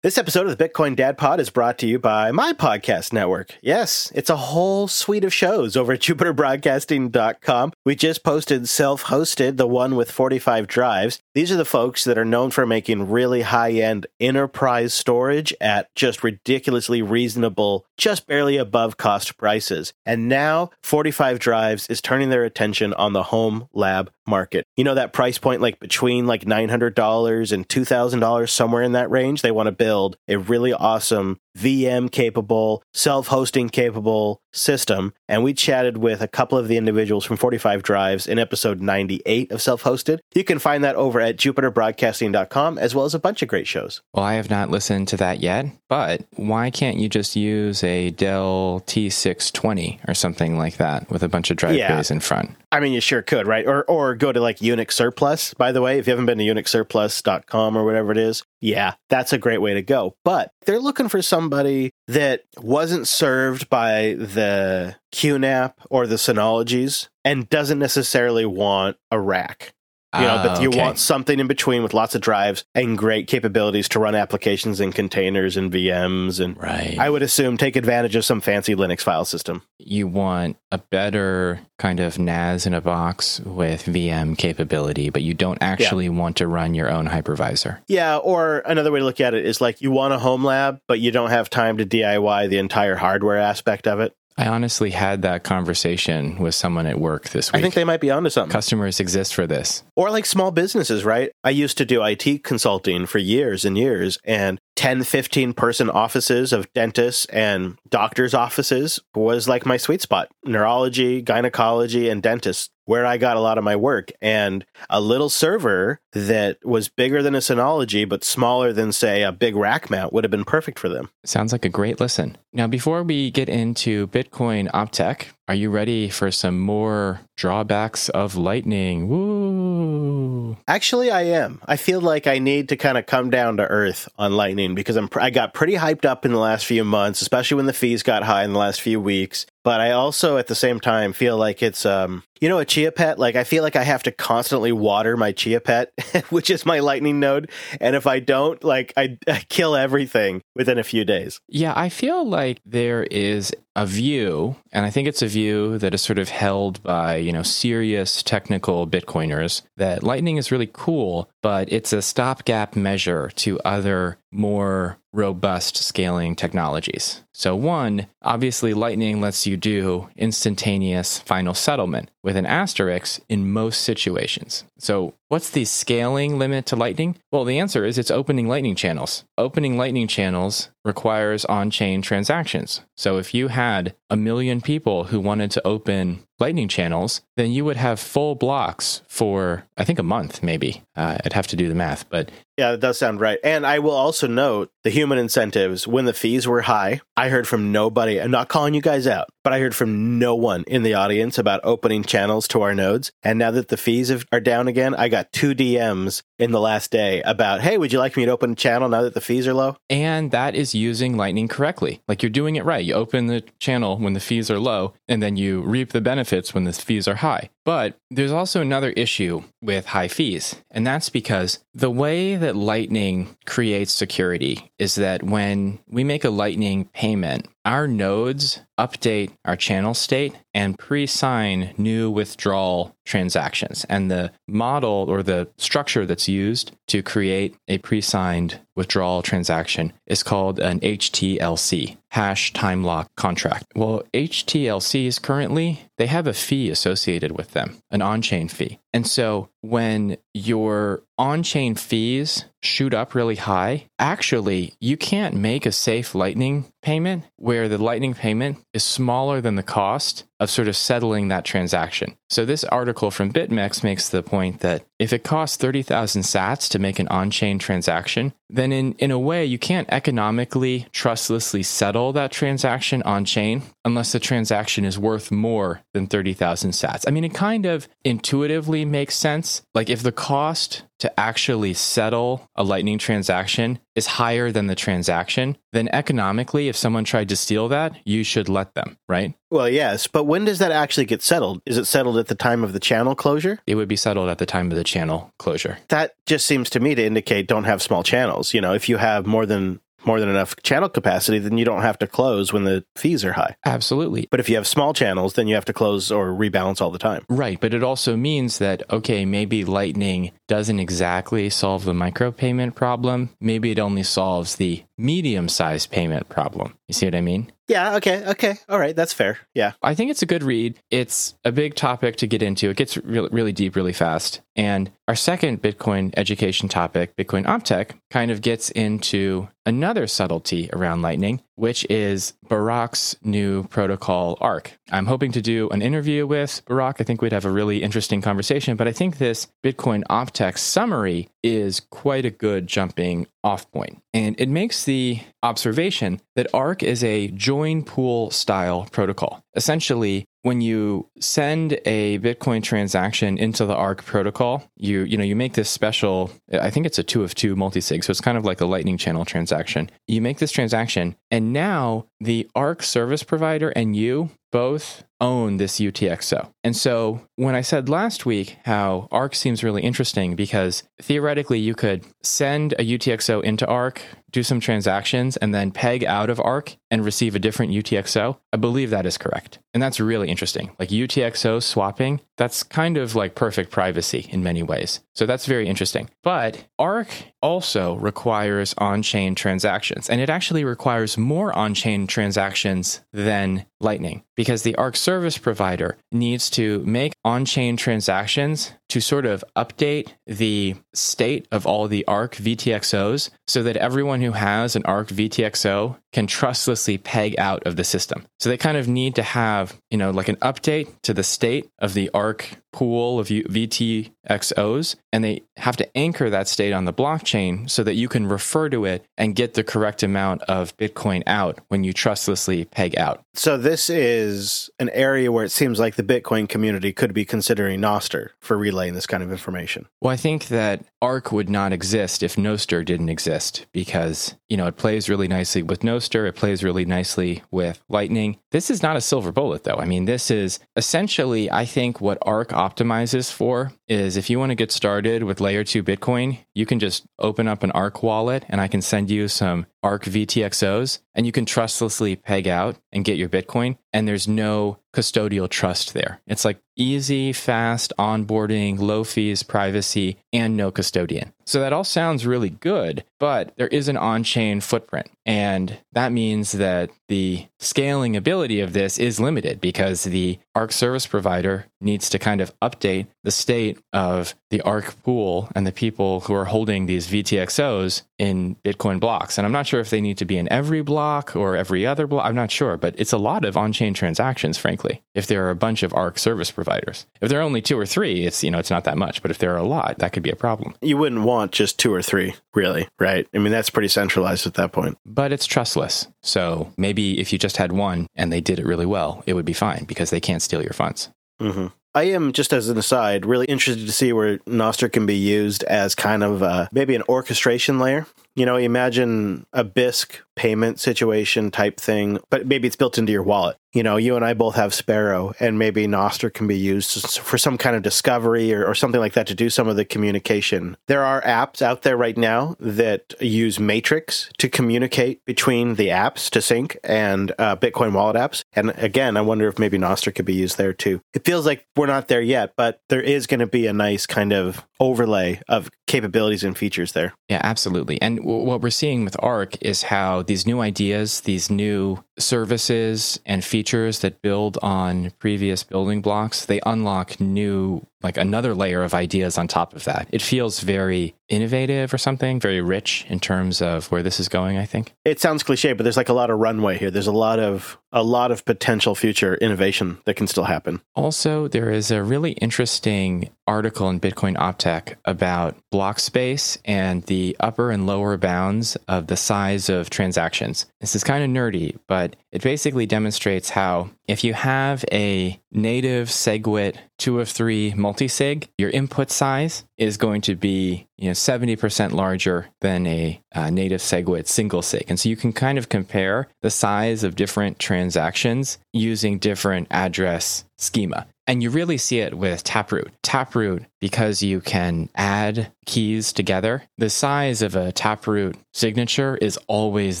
[0.00, 3.58] This episode of the Bitcoin Dad Pod is brought to you by my podcast network.
[3.60, 7.72] Yes, it's a whole suite of shows over at jupiterbroadcasting.com.
[7.84, 11.18] We just posted self hosted, the one with 45 drives.
[11.34, 15.92] These are the folks that are known for making really high end enterprise storage at
[15.96, 19.94] just ridiculously reasonable, just barely above cost prices.
[20.06, 24.66] And now 45 drives is turning their attention on the home lab market.
[24.76, 29.42] You know that price point like between like $900 and $2,000 somewhere in that range.
[29.42, 35.12] They want to build a really awesome VM capable, self hosting capable system.
[35.28, 39.52] And we chatted with a couple of the individuals from 45 Drives in episode 98
[39.52, 40.18] of Self Hosted.
[40.34, 44.02] You can find that over at jupiterbroadcasting.com as well as a bunch of great shows.
[44.14, 48.10] Well, I have not listened to that yet, but why can't you just use a
[48.10, 51.96] Dell T620 or something like that with a bunch of drive yeah.
[51.96, 52.50] bays in front?
[52.70, 53.66] I mean, you sure could, right?
[53.66, 55.54] Or or go to like Unix Surplus.
[55.54, 59.32] By the way, if you haven't been to UnixSurplus.com or whatever it is, yeah, that's
[59.32, 60.16] a great way to go.
[60.24, 67.48] But they're looking for somebody that wasn't served by the QNAP or the Synologies and
[67.48, 69.74] doesn't necessarily want a rack.
[70.14, 70.80] You know, but you ah, okay.
[70.80, 74.90] want something in between with lots of drives and great capabilities to run applications in
[74.90, 76.42] containers and VMs.
[76.42, 76.96] And right.
[76.98, 79.62] I would assume take advantage of some fancy Linux file system.
[79.78, 85.34] You want a better kind of NAS in a box with VM capability, but you
[85.34, 86.10] don't actually yeah.
[86.10, 87.80] want to run your own hypervisor.
[87.86, 88.16] Yeah.
[88.16, 91.00] Or another way to look at it is like you want a home lab, but
[91.00, 94.16] you don't have time to DIY the entire hardware aspect of it.
[94.38, 97.58] I honestly had that conversation with someone at work this week.
[97.58, 98.52] I think they might be onto something.
[98.52, 99.82] Customers exist for this.
[99.96, 101.32] Or like small businesses, right?
[101.42, 106.52] I used to do IT consulting for years and years, and 10, 15 person offices
[106.52, 110.28] of dentists and doctors' offices was like my sweet spot.
[110.44, 114.10] Neurology, gynecology, and dentists, where I got a lot of my work.
[114.22, 119.30] And a little server that was bigger than a Synology, but smaller than, say, a
[119.30, 121.10] big rack mount would have been perfect for them.
[121.22, 122.38] Sounds like a great listen.
[122.54, 128.36] Now, before we get into Bitcoin Optech, are you ready for some more drawbacks of
[128.36, 129.08] Lightning?
[129.08, 130.58] Woo!
[130.68, 131.62] Actually, I am.
[131.66, 134.96] I feel like I need to kind of come down to earth on Lightning because
[134.96, 138.02] I'm I got pretty hyped up in the last few months, especially when the fees
[138.02, 139.46] got high in the last few weeks.
[139.64, 142.92] But I also, at the same time, feel like it's um, you know, a chia
[142.92, 143.18] pet.
[143.18, 145.92] Like I feel like I have to constantly water my chia pet,
[146.30, 150.78] which is my Lightning node, and if I don't, like I, I kill everything within
[150.78, 151.40] a few days.
[151.48, 155.94] Yeah, I feel like there is a view, and I think it's a view that
[155.94, 161.30] is sort of held by, you know, serious technical Bitcoiners that Lightning is really cool,
[161.42, 167.22] but it's a stopgap measure to other more robust scaling technologies.
[167.38, 173.82] So, one, obviously, Lightning lets you do instantaneous final settlement with an asterisk in most
[173.82, 174.64] situations.
[174.76, 177.16] So, what's the scaling limit to Lightning?
[177.30, 179.22] Well, the answer is it's opening Lightning channels.
[179.38, 182.80] Opening Lightning channels requires on chain transactions.
[182.96, 187.64] So, if you had a million people who wanted to open Lightning channels, then you
[187.64, 190.82] would have full blocks for, I think, a month, maybe.
[190.96, 193.38] Uh, I'd have to do the math, but Yeah, that does sound right.
[193.44, 197.00] And I will also note the human incentives when the fees were high.
[197.16, 198.20] I heard from nobody.
[198.20, 201.38] I'm not calling you guys out, but I heard from no one in the audience
[201.38, 203.12] about opening channels to our nodes.
[203.22, 206.60] And now that the fees have, are down again, I got two DMs in the
[206.60, 209.20] last day about, hey, would you like me to open a channel now that the
[209.20, 209.76] fees are low?
[209.88, 212.00] And that is using Lightning correctly.
[212.08, 212.84] Like you're doing it right.
[212.84, 216.54] You open the channel when the fees are low, and then you reap the benefits
[216.54, 217.50] when the fees are high.
[217.64, 223.36] But there's also another issue with high fees, and that's because the way that Lightning
[223.46, 229.92] creates security is that when we make a Lightning payment, our nodes update our channel
[229.92, 233.84] state and pre sign new withdrawal transactions.
[233.88, 239.92] And the model or the structure that's used to create a pre signed withdrawal transaction
[240.06, 243.66] is called an HTLC, hash time lock contract.
[243.76, 248.78] Well, HTLCs currently, they have a fee associated with them, an on chain fee.
[248.92, 255.66] And so when your on chain fees shoot up really high, actually, you can't make
[255.66, 260.68] a safe Lightning payment where the Lightning payment is smaller than the cost of sort
[260.68, 262.16] of settling that transaction.
[262.30, 266.78] So, this article from BitMEX makes the point that if it costs 30,000 sats to
[266.78, 272.12] make an on chain transaction, then in, in a way, you can't economically trustlessly settle
[272.12, 277.04] that transaction on chain unless the transaction is worth more than 30,000 sats.
[277.06, 279.62] I mean, it kind of intuitively makes sense.
[279.74, 285.56] Like, if the cost to actually settle a Lightning transaction is higher than the transaction,
[285.72, 289.32] then economically, if someone tried to steal that, you should let them, right?
[289.50, 291.62] Well, yes, but when does that actually get settled?
[291.64, 293.58] Is it settled at the time of the channel closure?
[293.66, 295.78] It would be settled at the time of the channel closure.
[295.88, 298.52] That just seems to me to indicate don't have small channels.
[298.52, 301.82] You know, if you have more than more than enough channel capacity, then you don't
[301.82, 303.56] have to close when the fees are high.
[303.64, 304.28] Absolutely.
[304.30, 306.98] But if you have small channels, then you have to close or rebalance all the
[306.98, 307.24] time.
[307.28, 307.60] Right.
[307.60, 313.30] But it also means that, okay, maybe Lightning doesn't exactly solve the micropayment problem.
[313.40, 316.76] Maybe it only solves the medium sized payment problem.
[316.88, 317.52] You see what I mean?
[317.68, 318.56] Yeah, okay, okay.
[318.68, 319.38] All right, that's fair.
[319.54, 319.72] Yeah.
[319.82, 320.78] I think it's a good read.
[320.90, 322.70] It's a big topic to get into.
[322.70, 324.40] It gets really, really deep really fast.
[324.56, 331.02] And our second Bitcoin education topic, Bitcoin Optech, kind of gets into another subtlety around
[331.02, 334.78] Lightning, which is Burak's new protocol, ARK.
[334.90, 337.00] I'm hoping to do an interview with Barak.
[337.00, 341.28] I think we'd have a really interesting conversation, but I think this Bitcoin Optech summary
[341.42, 344.02] is quite a good jumping off point.
[344.12, 349.42] And it makes the observation that ARK is a join pool style protocol.
[349.54, 355.36] Essentially, when you send a Bitcoin transaction into the ARK protocol, you you know you
[355.36, 356.30] make this special.
[356.50, 358.96] I think it's a two of two multisig, so it's kind of like a Lightning
[358.96, 359.90] channel transaction.
[360.06, 365.78] You make this transaction, and now the ARK service provider and you both own this
[365.78, 366.50] UTXO.
[366.64, 371.74] And so when I said last week how ARK seems really interesting because theoretically you
[371.74, 376.76] could send a UTXO into ARK, do some transactions, and then peg out of ARK
[376.90, 379.58] and receive a different UTXO, I believe that is correct.
[379.72, 380.70] And that's really interesting.
[380.78, 385.00] Like UTXO swapping, that's kind of like perfect privacy in many ways.
[385.14, 386.10] So that's very interesting.
[386.22, 387.08] But ARK
[387.42, 394.24] also requires on chain transactions, and it actually requires more on chain transactions than Lightning
[394.34, 400.12] because the ARK service provider needs to make on chain transactions to sort of update
[400.26, 405.96] the state of all the ARK VTXOs so that everyone who has an ARK VTXO
[406.12, 408.24] can trustlessly peg out of the system.
[408.40, 411.68] So they kind of need to have, you know, like an update to the state
[411.78, 416.92] of the ARK pool of VTXOs, and they have to anchor that state on the
[416.92, 421.22] blockchain so that you can refer to it and get the correct amount of Bitcoin
[421.26, 423.22] out when you trustlessly peg out.
[423.34, 427.80] So this is an area where it seems like the Bitcoin community could be considering
[427.80, 429.86] Nostr for relaying this kind of information.
[430.00, 434.66] Well, I think that ARK would not exist if Nostr didn't exist because, you know,
[434.66, 438.38] it plays really nicely with Nostr, it plays really nicely with Lightning.
[438.50, 439.76] This is not a silver bullet though.
[439.76, 444.50] I mean, this is essentially I think what ARK optimizes for is if you want
[444.50, 448.44] to get started with layer 2 Bitcoin, you can just open up an ARK wallet
[448.48, 453.04] and I can send you some ARK VTXOs and you can trustlessly peg out and
[453.04, 453.78] get your Bitcoin.
[453.92, 456.20] And there's no custodial trust there.
[456.26, 461.32] It's like easy, fast onboarding, low fees, privacy, and no custodian.
[461.44, 465.10] So that all sounds really good, but there is an on chain footprint.
[465.28, 471.06] And that means that the scaling ability of this is limited because the Ark service
[471.06, 476.20] provider needs to kind of update the state of the Ark pool and the people
[476.20, 479.38] who are holding these VTXOs in Bitcoin blocks.
[479.38, 482.06] And I'm not sure if they need to be in every block or every other
[482.06, 482.24] block.
[482.26, 485.50] I'm not sure, but it's a lot of on chain transactions, frankly, if there are
[485.50, 487.06] a bunch of Ark service providers.
[487.20, 489.22] If there are only two or three, it's, you know, it's not that much.
[489.22, 490.74] But if there are a lot, that could be a problem.
[490.80, 493.26] You wouldn't want just two or three, really, right?
[493.34, 494.98] I mean, that's pretty centralized at that point.
[495.18, 496.06] But it's trustless.
[496.22, 499.44] So maybe if you just had one and they did it really well, it would
[499.44, 501.10] be fine because they can't steal your funds.
[501.40, 501.66] Mm-hmm.
[501.92, 505.64] I am, just as an aside, really interested to see where Nostr can be used
[505.64, 508.06] as kind of uh, maybe an orchestration layer.
[508.38, 513.24] You know, imagine a Bisq payment situation type thing, but maybe it's built into your
[513.24, 513.56] wallet.
[513.72, 517.36] You know, you and I both have Sparrow, and maybe Nostr can be used for
[517.36, 520.76] some kind of discovery or, or, something like that to do some of the communication.
[520.86, 526.30] There are apps out there right now that use Matrix to communicate between the apps
[526.30, 528.44] to sync and uh, Bitcoin wallet apps.
[528.52, 531.02] And again, I wonder if maybe Nostr could be used there too.
[531.12, 534.06] It feels like we're not there yet, but there is going to be a nice
[534.06, 537.14] kind of overlay of capabilities and features there.
[537.28, 538.00] Yeah, absolutely.
[538.00, 543.18] And w- what we're seeing with Ark is how these new ideas, these new services
[543.26, 548.94] and features that build on previous building blocks, they unlock new like another layer of
[548.94, 550.08] ideas on top of that.
[550.12, 554.56] It feels very innovative or something, very rich in terms of where this is going,
[554.56, 554.94] I think.
[555.04, 556.90] It sounds cliche, but there's like a lot of runway here.
[556.90, 560.80] There's a lot of a lot of potential future innovation that can still happen.
[560.94, 567.34] Also, there is a really interesting article in Bitcoin Optech about block space and the
[567.40, 570.66] upper and lower bounds of the size of transactions.
[570.80, 576.08] This is kind of nerdy, but it basically demonstrates how if you have a native
[576.08, 581.92] SegWit two of three multisig, your input size is going to be you know 70%
[581.92, 584.84] larger than a uh, native SegWit single sig.
[584.88, 590.44] And so you can kind of compare the size of different transactions using different address
[590.56, 591.06] schema.
[591.28, 592.90] And you really see it with Taproot.
[593.02, 600.00] Taproot, because you can add keys together, the size of a Taproot signature is always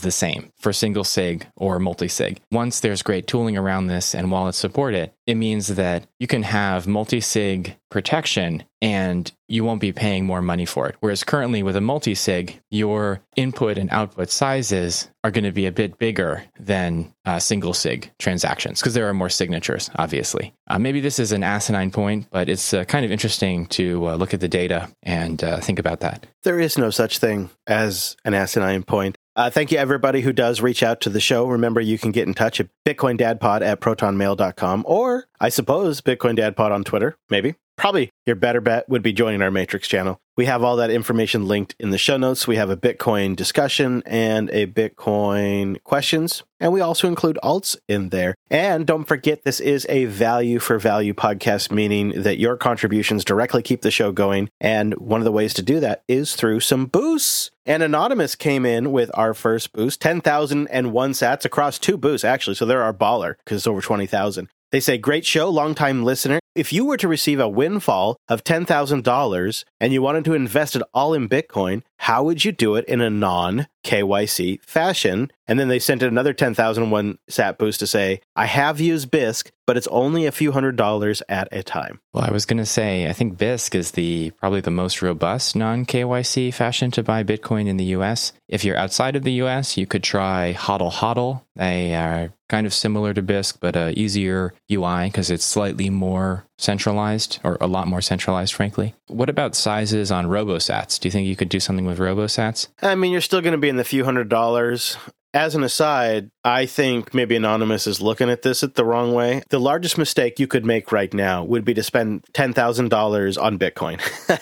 [0.00, 2.40] the same for single sig or multi sig.
[2.50, 6.42] Once there's great tooling around this and wallets support it, it means that you can
[6.42, 10.96] have multi sig protection and you won't be paying more money for it.
[11.00, 15.66] Whereas currently with a multi sig, your input and output sizes are going to be
[15.66, 20.54] a bit bigger than uh, single sig transactions because there are more signatures, obviously.
[20.68, 24.14] Uh, maybe this is an asinine point, but it's uh, kind of interesting to uh,
[24.16, 26.26] look at the data and uh, think about that.
[26.44, 29.16] There is no such thing as an asinine point.
[29.36, 31.46] Uh, thank you, everybody who does reach out to the show.
[31.46, 36.56] Remember, you can get in touch at bitcoindadpod at protonmail.com or, I suppose, Bitcoin Dad
[36.56, 40.20] Pod on Twitter, maybe probably your better bet would be joining our Matrix channel.
[40.36, 42.46] We have all that information linked in the show notes.
[42.46, 48.10] We have a Bitcoin discussion and a Bitcoin questions, and we also include alts in
[48.10, 48.34] there.
[48.50, 53.62] And don't forget, this is a value for value podcast, meaning that your contributions directly
[53.62, 54.48] keep the show going.
[54.60, 57.50] And one of the ways to do that is through some boosts.
[57.66, 62.54] And Anonymous came in with our first boost, 10,001 sats across two boosts, actually.
[62.54, 64.48] So they're our baller because it's over 20,000.
[64.70, 66.40] They say, great show, longtime listener.
[66.58, 70.82] If you were to receive a windfall of $10,000 and you wanted to invest it
[70.92, 75.30] all in Bitcoin, how would you do it in a non KYC fashion?
[75.46, 79.76] And then they sent another 10,001 sat boost to say, I have used Bisq, but
[79.76, 82.00] it's only a few hundred dollars at a time.
[82.12, 85.54] Well, I was going to say, I think Bisq is the probably the most robust
[85.54, 88.32] non KYC fashion to buy Bitcoin in the US.
[88.48, 91.42] If you're outside of the US, you could try HODL HODL.
[91.54, 95.90] They uh, are kind of similar to Bisq, but a easier UI because it's slightly
[95.90, 98.94] more centralized or a lot more centralized, frankly.
[99.06, 101.00] What about sizes on RoboSats?
[101.00, 102.68] Do you think you could do something with RoboSats?
[102.82, 104.96] I mean, you're still going to be in the few hundred dollars.
[105.34, 109.42] As an aside, I think maybe Anonymous is looking at this at the wrong way.
[109.50, 114.00] The largest mistake you could make right now would be to spend $10,000 on Bitcoin.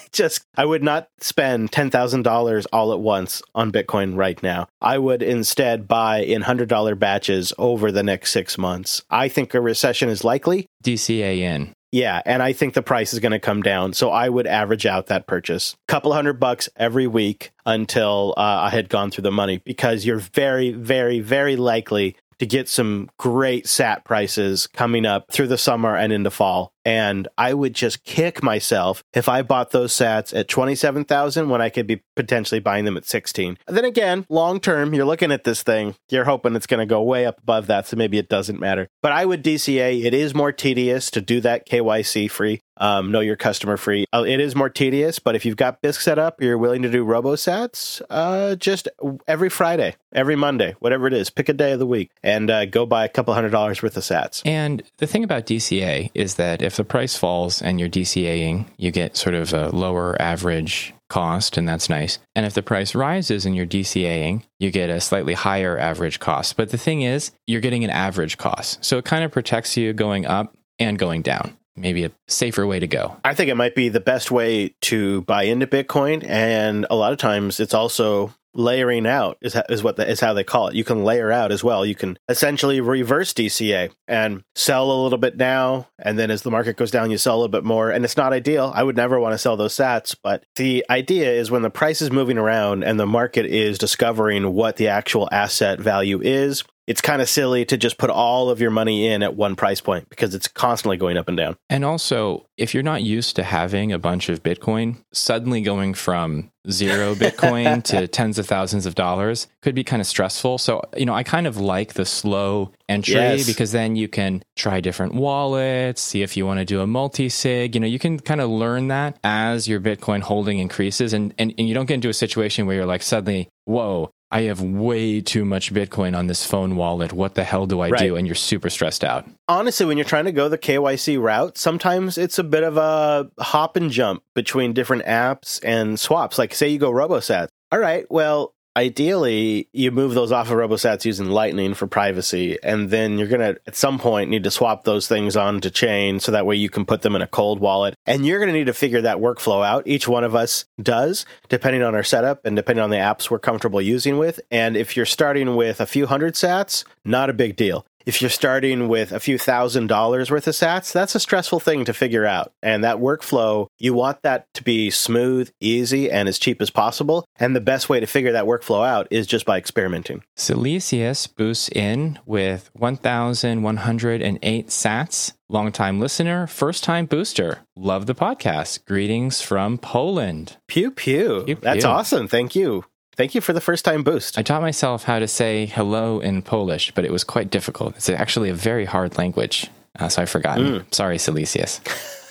[0.13, 4.69] Just, I would not spend $10,000 all at once on Bitcoin right now.
[4.81, 9.03] I would instead buy in $100 batches over the next six months.
[9.11, 10.69] I think a recession is likely.
[10.85, 11.73] DCAN.
[11.97, 13.95] Yeah, and I think the price is going to come down.
[13.95, 15.77] So I would average out that purchase.
[15.89, 20.19] Couple hundred bucks every week until uh, I had gone through the money because you're
[20.19, 25.97] very, very, very likely to get some great SAT prices coming up through the summer
[25.97, 26.75] and into fall.
[26.87, 31.69] And I would just kick myself if I bought those sats at 27,000 when I
[31.69, 33.59] could be potentially buying them at 16.
[33.67, 37.03] Then again, long term, you're looking at this thing, you're hoping it's going to go
[37.03, 37.89] way up above that.
[37.89, 38.89] So maybe it doesn't matter.
[39.03, 40.05] But I would DCA.
[40.05, 44.07] It is more tedious to do that KYC free um, know your customer free.
[44.13, 46.91] Uh, it is more tedious, but if you've got Bisq set up, you're willing to
[46.91, 48.89] do RoboSats, uh, just
[49.27, 52.67] every Friday, every Monday, whatever it is, pick a day of the week and uh,
[52.67, 54.43] go buy a couple hundred dollars worth of Sats.
[54.45, 58.91] And the thing about DCA is that if the price falls and you're DCAing, you
[58.91, 62.19] get sort of a lower average cost, and that's nice.
[62.35, 66.57] And if the price rises and you're DCAing, you get a slightly higher average cost.
[66.57, 68.85] But the thing is, you're getting an average cost.
[68.85, 72.81] So it kind of protects you going up and going down maybe a safer way
[72.81, 73.17] to go.
[73.25, 77.13] I think it might be the best way to buy into Bitcoin, and a lot
[77.13, 80.75] of times it's also layering out is, is what the, is how they call it.
[80.75, 81.85] You can layer out as well.
[81.85, 86.51] You can essentially reverse DCA and sell a little bit now, and then as the
[86.51, 87.91] market goes down, you sell a little bit more.
[87.91, 88.73] And it's not ideal.
[88.75, 92.01] I would never want to sell those Sats, but the idea is when the price
[92.03, 97.01] is moving around and the market is discovering what the actual asset value is, it's
[97.01, 100.09] kind of silly to just put all of your money in at one price point
[100.09, 101.57] because it's constantly going up and down.
[101.69, 106.51] And also, if you're not used to having a bunch of Bitcoin, suddenly going from
[106.71, 110.59] zero Bitcoin to tens of thousands of dollars could be kind of stressful.
[110.59, 113.47] So, you know, I kind of like the slow entry yes.
[113.47, 117.29] because then you can try different wallets, see if you want to do a multi
[117.29, 117.75] sig.
[117.75, 121.53] You know, you can kind of learn that as your Bitcoin holding increases and, and,
[121.59, 125.21] and you don't get into a situation where you're like suddenly, whoa, I have way
[125.21, 127.13] too much Bitcoin on this phone wallet.
[127.13, 128.01] What the hell do I right.
[128.01, 128.17] do?
[128.17, 129.25] And you're super stressed out.
[129.47, 133.31] Honestly, when you're trying to go the KYC route, sometimes it's a bit of a
[133.39, 136.39] hop and jump between different apps and swaps.
[136.39, 137.49] Like, say you go RoboSat.
[137.71, 142.91] All right, well, ideally you move those off of RoboSats using Lightning for privacy, and
[142.91, 146.47] then you're gonna at some point need to swap those things onto chain so that
[146.47, 147.95] way you can put them in a cold wallet.
[148.07, 149.85] And you're gonna need to figure that workflow out.
[149.87, 153.39] Each one of us does, depending on our setup and depending on the apps we're
[153.39, 154.41] comfortable using with.
[154.51, 158.31] And if you're starting with a few hundred sats, not a big deal if you're
[158.31, 162.25] starting with a few thousand dollars worth of sats, that's a stressful thing to figure
[162.25, 162.53] out.
[162.63, 167.27] And that workflow, you want that to be smooth, easy, and as cheap as possible.
[167.39, 170.23] And the best way to figure that workflow out is just by experimenting.
[170.37, 175.33] Silesius boosts in with 1,108 sats.
[175.49, 177.61] Longtime listener, first time booster.
[177.77, 178.85] Love the podcast.
[178.85, 180.57] Greetings from Poland.
[180.67, 181.45] Pew, pew.
[181.45, 181.91] pew That's pew.
[181.91, 182.27] awesome.
[182.27, 182.85] Thank you.
[183.17, 184.39] Thank you for the first time boost.
[184.39, 187.97] I taught myself how to say hello in Polish, but it was quite difficult.
[187.97, 190.59] It's actually a very hard language, uh, so I forgot.
[190.59, 190.95] Mm.
[190.95, 191.81] Sorry, Silesius.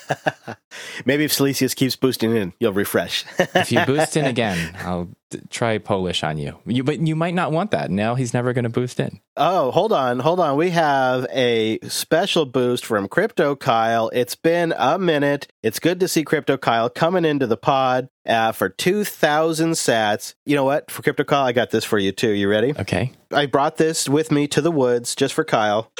[1.06, 3.26] Maybe if Silesius keeps boosting in, you'll refresh.
[3.40, 6.58] if you boost in again, I'll d- try Polish on you.
[6.66, 7.92] You, but you might not want that.
[7.92, 9.20] Now he's never going to boost in.
[9.38, 10.58] Oh, hold on, hold on.
[10.58, 14.10] We have a special boost from Crypto Kyle.
[14.14, 15.48] It's been a minute.
[15.64, 20.36] It's good to see Crypto Kyle coming into the pod uh, for two thousand Sats.
[20.46, 20.90] You know what?
[20.90, 22.32] For Crypto Kyle, I got this for you too.
[22.32, 22.74] You ready?
[22.78, 23.12] Okay.
[23.32, 25.92] I brought this with me to the woods just for Kyle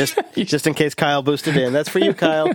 [0.00, 1.72] just just in case Kyle boosted in.
[1.72, 2.52] That's for you, Kyle.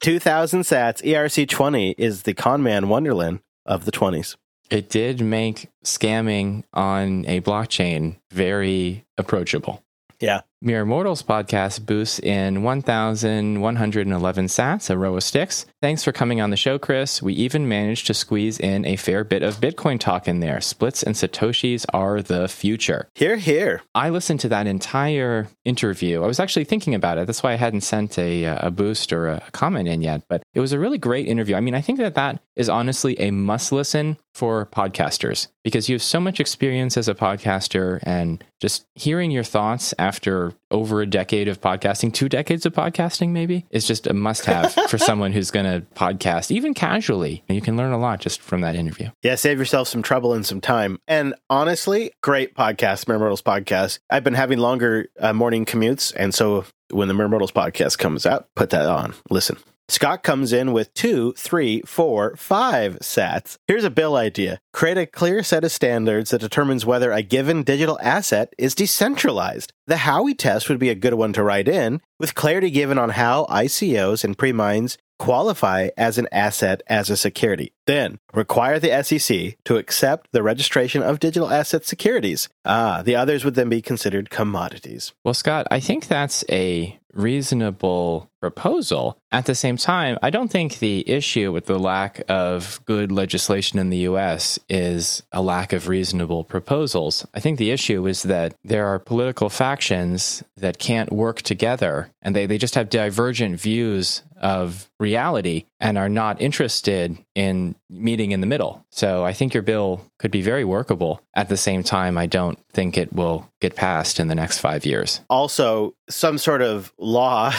[0.00, 4.36] 2000 sats ERC20 is the conman wonderland of the 20s.
[4.70, 9.82] It did make scamming on a blockchain very approachable.
[10.20, 10.42] Yeah.
[10.60, 15.66] Mere Mortals podcast boosts in 1,111 sats, a row of sticks.
[15.80, 17.22] Thanks for coming on the show, Chris.
[17.22, 20.60] We even managed to squeeze in a fair bit of Bitcoin talk in there.
[20.60, 23.06] Splits and Satoshis are the future.
[23.14, 23.82] Here, here.
[23.94, 26.24] I listened to that entire interview.
[26.24, 27.28] I was actually thinking about it.
[27.28, 30.42] That's why I hadn't sent a, uh, a boost or a comment in yet, but
[30.54, 31.54] it was a really great interview.
[31.54, 35.94] I mean, I think that that is honestly a must listen for podcasters because you
[35.94, 41.06] have so much experience as a podcaster and just hearing your thoughts after over a
[41.06, 45.32] decade of podcasting, two decades of podcasting, maybe, is just a must have for someone
[45.32, 47.44] who's going to podcast, even casually.
[47.48, 49.10] You can learn a lot just from that interview.
[49.22, 50.98] Yeah, save yourself some trouble and some time.
[51.06, 53.98] And honestly, great podcast, Mere Mortals podcast.
[54.10, 56.12] I've been having longer uh, morning commutes.
[56.16, 59.14] And so when the Mere Mortals podcast comes out, put that on.
[59.30, 59.56] Listen.
[59.90, 63.56] Scott comes in with two, three, four, five sats.
[63.66, 64.60] Here's a bill idea.
[64.74, 69.72] Create a clear set of standards that determines whether a given digital asset is decentralized.
[69.86, 73.10] The Howey test would be a good one to write in, with clarity given on
[73.10, 77.72] how ICOs and pre-mines qualify as an asset as a security.
[77.86, 82.48] Then require the SEC to accept the registration of digital asset securities.
[82.64, 85.12] Ah, the others would then be considered commodities.
[85.24, 89.18] Well, Scott, I think that's a reasonable proposal.
[89.32, 93.78] At the same time, I don't think the issue with the lack of good legislation
[93.78, 97.26] in the US is a lack of reasonable proposals.
[97.34, 102.34] I think the issue is that there are political factions that can't work together and
[102.34, 108.40] they, they just have divergent views of reality and are not interested in meeting in
[108.40, 108.84] the middle.
[108.90, 111.20] So I think your bill could be very workable.
[111.34, 114.84] At the same time, I don't think it will get passed in the next five
[114.84, 115.20] years.
[115.30, 117.52] Also, some sort of law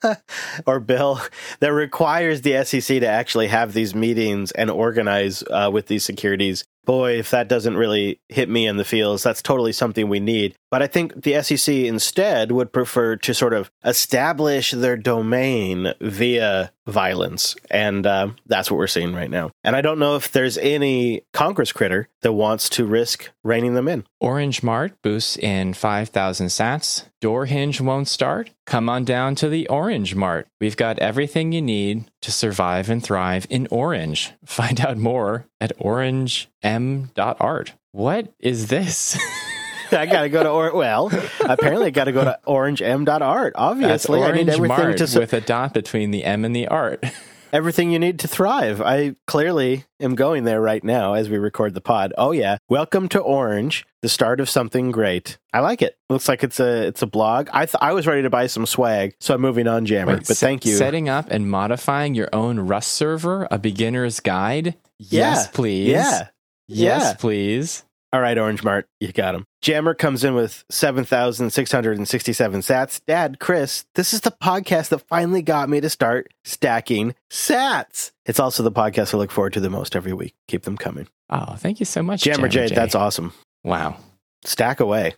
[0.66, 1.20] or bill
[1.60, 6.64] that requires the SEC to actually have these meetings and organize uh, with these securities
[6.86, 10.54] boy, if that doesn't really hit me in the feels, that's totally something we need.
[10.76, 16.70] But I think the SEC instead would prefer to sort of establish their domain via
[16.86, 17.56] violence.
[17.70, 19.52] And uh, that's what we're seeing right now.
[19.64, 23.88] And I don't know if there's any Congress critter that wants to risk reining them
[23.88, 24.04] in.
[24.20, 27.06] Orange Mart boosts in 5,000 sats.
[27.22, 28.50] Door hinge won't start.
[28.66, 30.46] Come on down to the Orange Mart.
[30.60, 34.34] We've got everything you need to survive and thrive in Orange.
[34.44, 37.72] Find out more at orangem.art.
[37.92, 39.18] What is this?
[39.92, 41.06] I gotta go to or well.
[41.40, 43.52] Apparently, I gotta go to orangeM.art.
[43.56, 46.68] Obviously, That's I need everything Mart to with a dot between the M and the
[46.68, 47.04] art.
[47.52, 48.80] everything you need to thrive.
[48.82, 52.12] I clearly am going there right now as we record the pod.
[52.18, 55.38] Oh yeah, welcome to Orange, the start of something great.
[55.52, 55.96] I like it.
[56.10, 57.48] Looks like it's a it's a blog.
[57.52, 60.12] I th- I was ready to buy some swag, so I'm moving on, Jammer.
[60.12, 60.76] Wait, but se- thank you.
[60.76, 64.74] Setting up and modifying your own Rust server, a beginner's guide.
[64.98, 65.20] Yeah.
[65.30, 65.88] Yes, please.
[65.88, 66.28] Yeah.
[66.68, 67.14] Yes, Yeah.
[67.14, 67.84] please.
[68.16, 69.44] All right, Orange Mart, you got him.
[69.60, 72.98] Jammer comes in with 7,667 sats.
[73.06, 78.12] Dad, Chris, this is the podcast that finally got me to start stacking sats.
[78.24, 80.34] It's also the podcast I look forward to the most every week.
[80.48, 81.08] Keep them coming.
[81.28, 82.74] Oh, thank you so much, Jammer Jade, J.
[82.74, 83.34] that's awesome.
[83.64, 83.98] wow.
[84.46, 85.12] Stack away.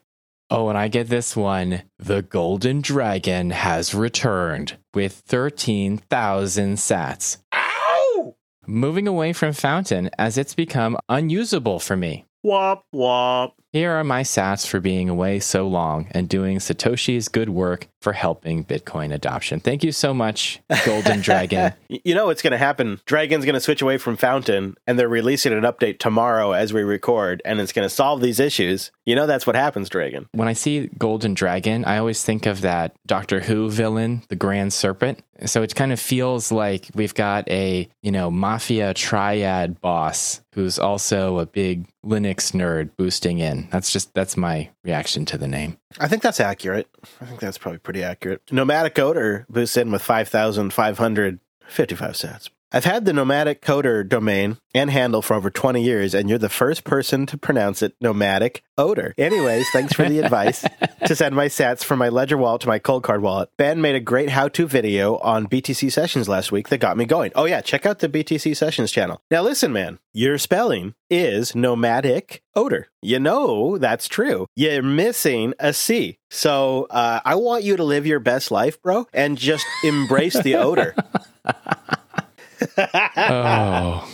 [0.51, 1.83] Oh, and I get this one.
[2.01, 7.37] The Golden Dragon has returned with 13,000 sats.
[7.55, 8.35] Ow!
[8.67, 12.25] Moving away from Fountain as it's become unusable for me.
[12.45, 13.53] Womp womp.
[13.73, 18.13] Here are my sats for being away so long and doing Satoshi's good work for
[18.13, 19.61] helping Bitcoin adoption.
[19.61, 21.73] Thank you so much, Golden Dragon.
[22.05, 23.01] You know what's going to happen?
[23.07, 26.83] Dragon's going to switch away from Fountain, and they're releasing an update tomorrow as we
[26.83, 28.91] record, and it's going to solve these issues.
[29.07, 30.29] You know that's what happens, Dragon.
[30.33, 34.73] When I see Golden Dragon, I always think of that Doctor Who villain, the Grand
[34.73, 35.23] Serpent.
[35.47, 40.79] So it kind of feels like we've got a, you know, mafia triad boss who's
[40.79, 43.69] also a big Linux nerd boosting in.
[43.71, 45.79] That's just that's my reaction to the name.
[46.01, 46.89] I think that's accurate.
[47.21, 48.43] I think that's probably pretty accurate.
[48.53, 52.51] Nomadic Coder boosts in with 5,555 sats.
[52.71, 56.51] I've had the Nomadic Coder domain and handle for over 20 years, and you're the
[56.51, 59.15] first person to pronounce it Nomadic Odor.
[59.17, 60.67] Anyways, thanks for the advice
[61.07, 63.49] to send my sats from my Ledger wallet to my Coldcard wallet.
[63.57, 67.07] Ben made a great how to video on BTC Sessions last week that got me
[67.07, 67.33] going.
[67.35, 69.23] Oh, yeah, check out the BTC Sessions channel.
[69.31, 72.89] Now, listen, man, your spelling is Nomadic Odor.
[73.01, 74.47] You know that's true.
[74.57, 76.19] You're missing a C.
[76.31, 80.57] So uh, I want you to live your best life, bro, and just embrace the
[80.57, 80.95] odor.
[82.79, 84.09] Oh.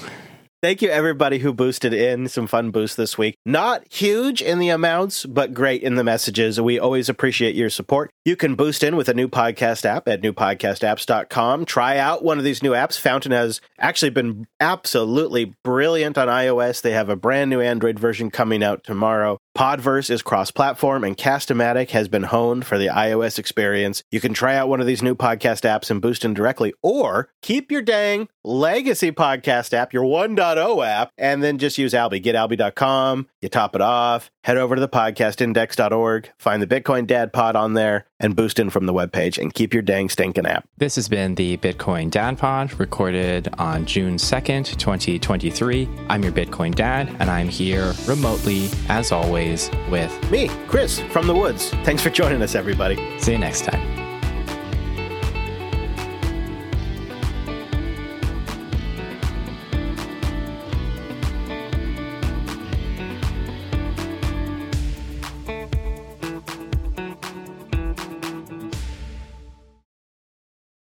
[0.64, 3.36] Thank you, everybody who boosted in some fun boosts this week.
[3.44, 6.58] Not huge in the amounts, but great in the messages.
[6.58, 8.08] We always appreciate your support.
[8.24, 11.66] You can boost in with a new podcast app at newpodcastapps.com.
[11.66, 12.98] Try out one of these new apps.
[12.98, 16.80] Fountain has actually been absolutely brilliant on iOS.
[16.80, 19.36] They have a brand new Android version coming out tomorrow.
[19.56, 24.02] Podverse is cross platform, and Castamatic has been honed for the iOS experience.
[24.10, 27.28] You can try out one of these new podcast apps and boost in directly, or
[27.40, 32.18] keep your dang legacy podcast app, your 1.0 app, and then just use Alby.
[32.18, 37.32] Get Alby.com, you top it off, head over to the podcastindex.org, find the Bitcoin Dad
[37.32, 40.66] Pod on there, and boost in from the webpage, and keep your dang stinking app.
[40.78, 45.88] This has been the Bitcoin Dad Pod, recorded on June 2nd, 2023.
[46.08, 50.30] I'm your Bitcoin Dad, and I'm here remotely, as always, with.
[50.30, 51.68] Me, Chris, from the woods.
[51.84, 52.96] Thanks for joining us, everybody.
[53.20, 53.93] See you next time.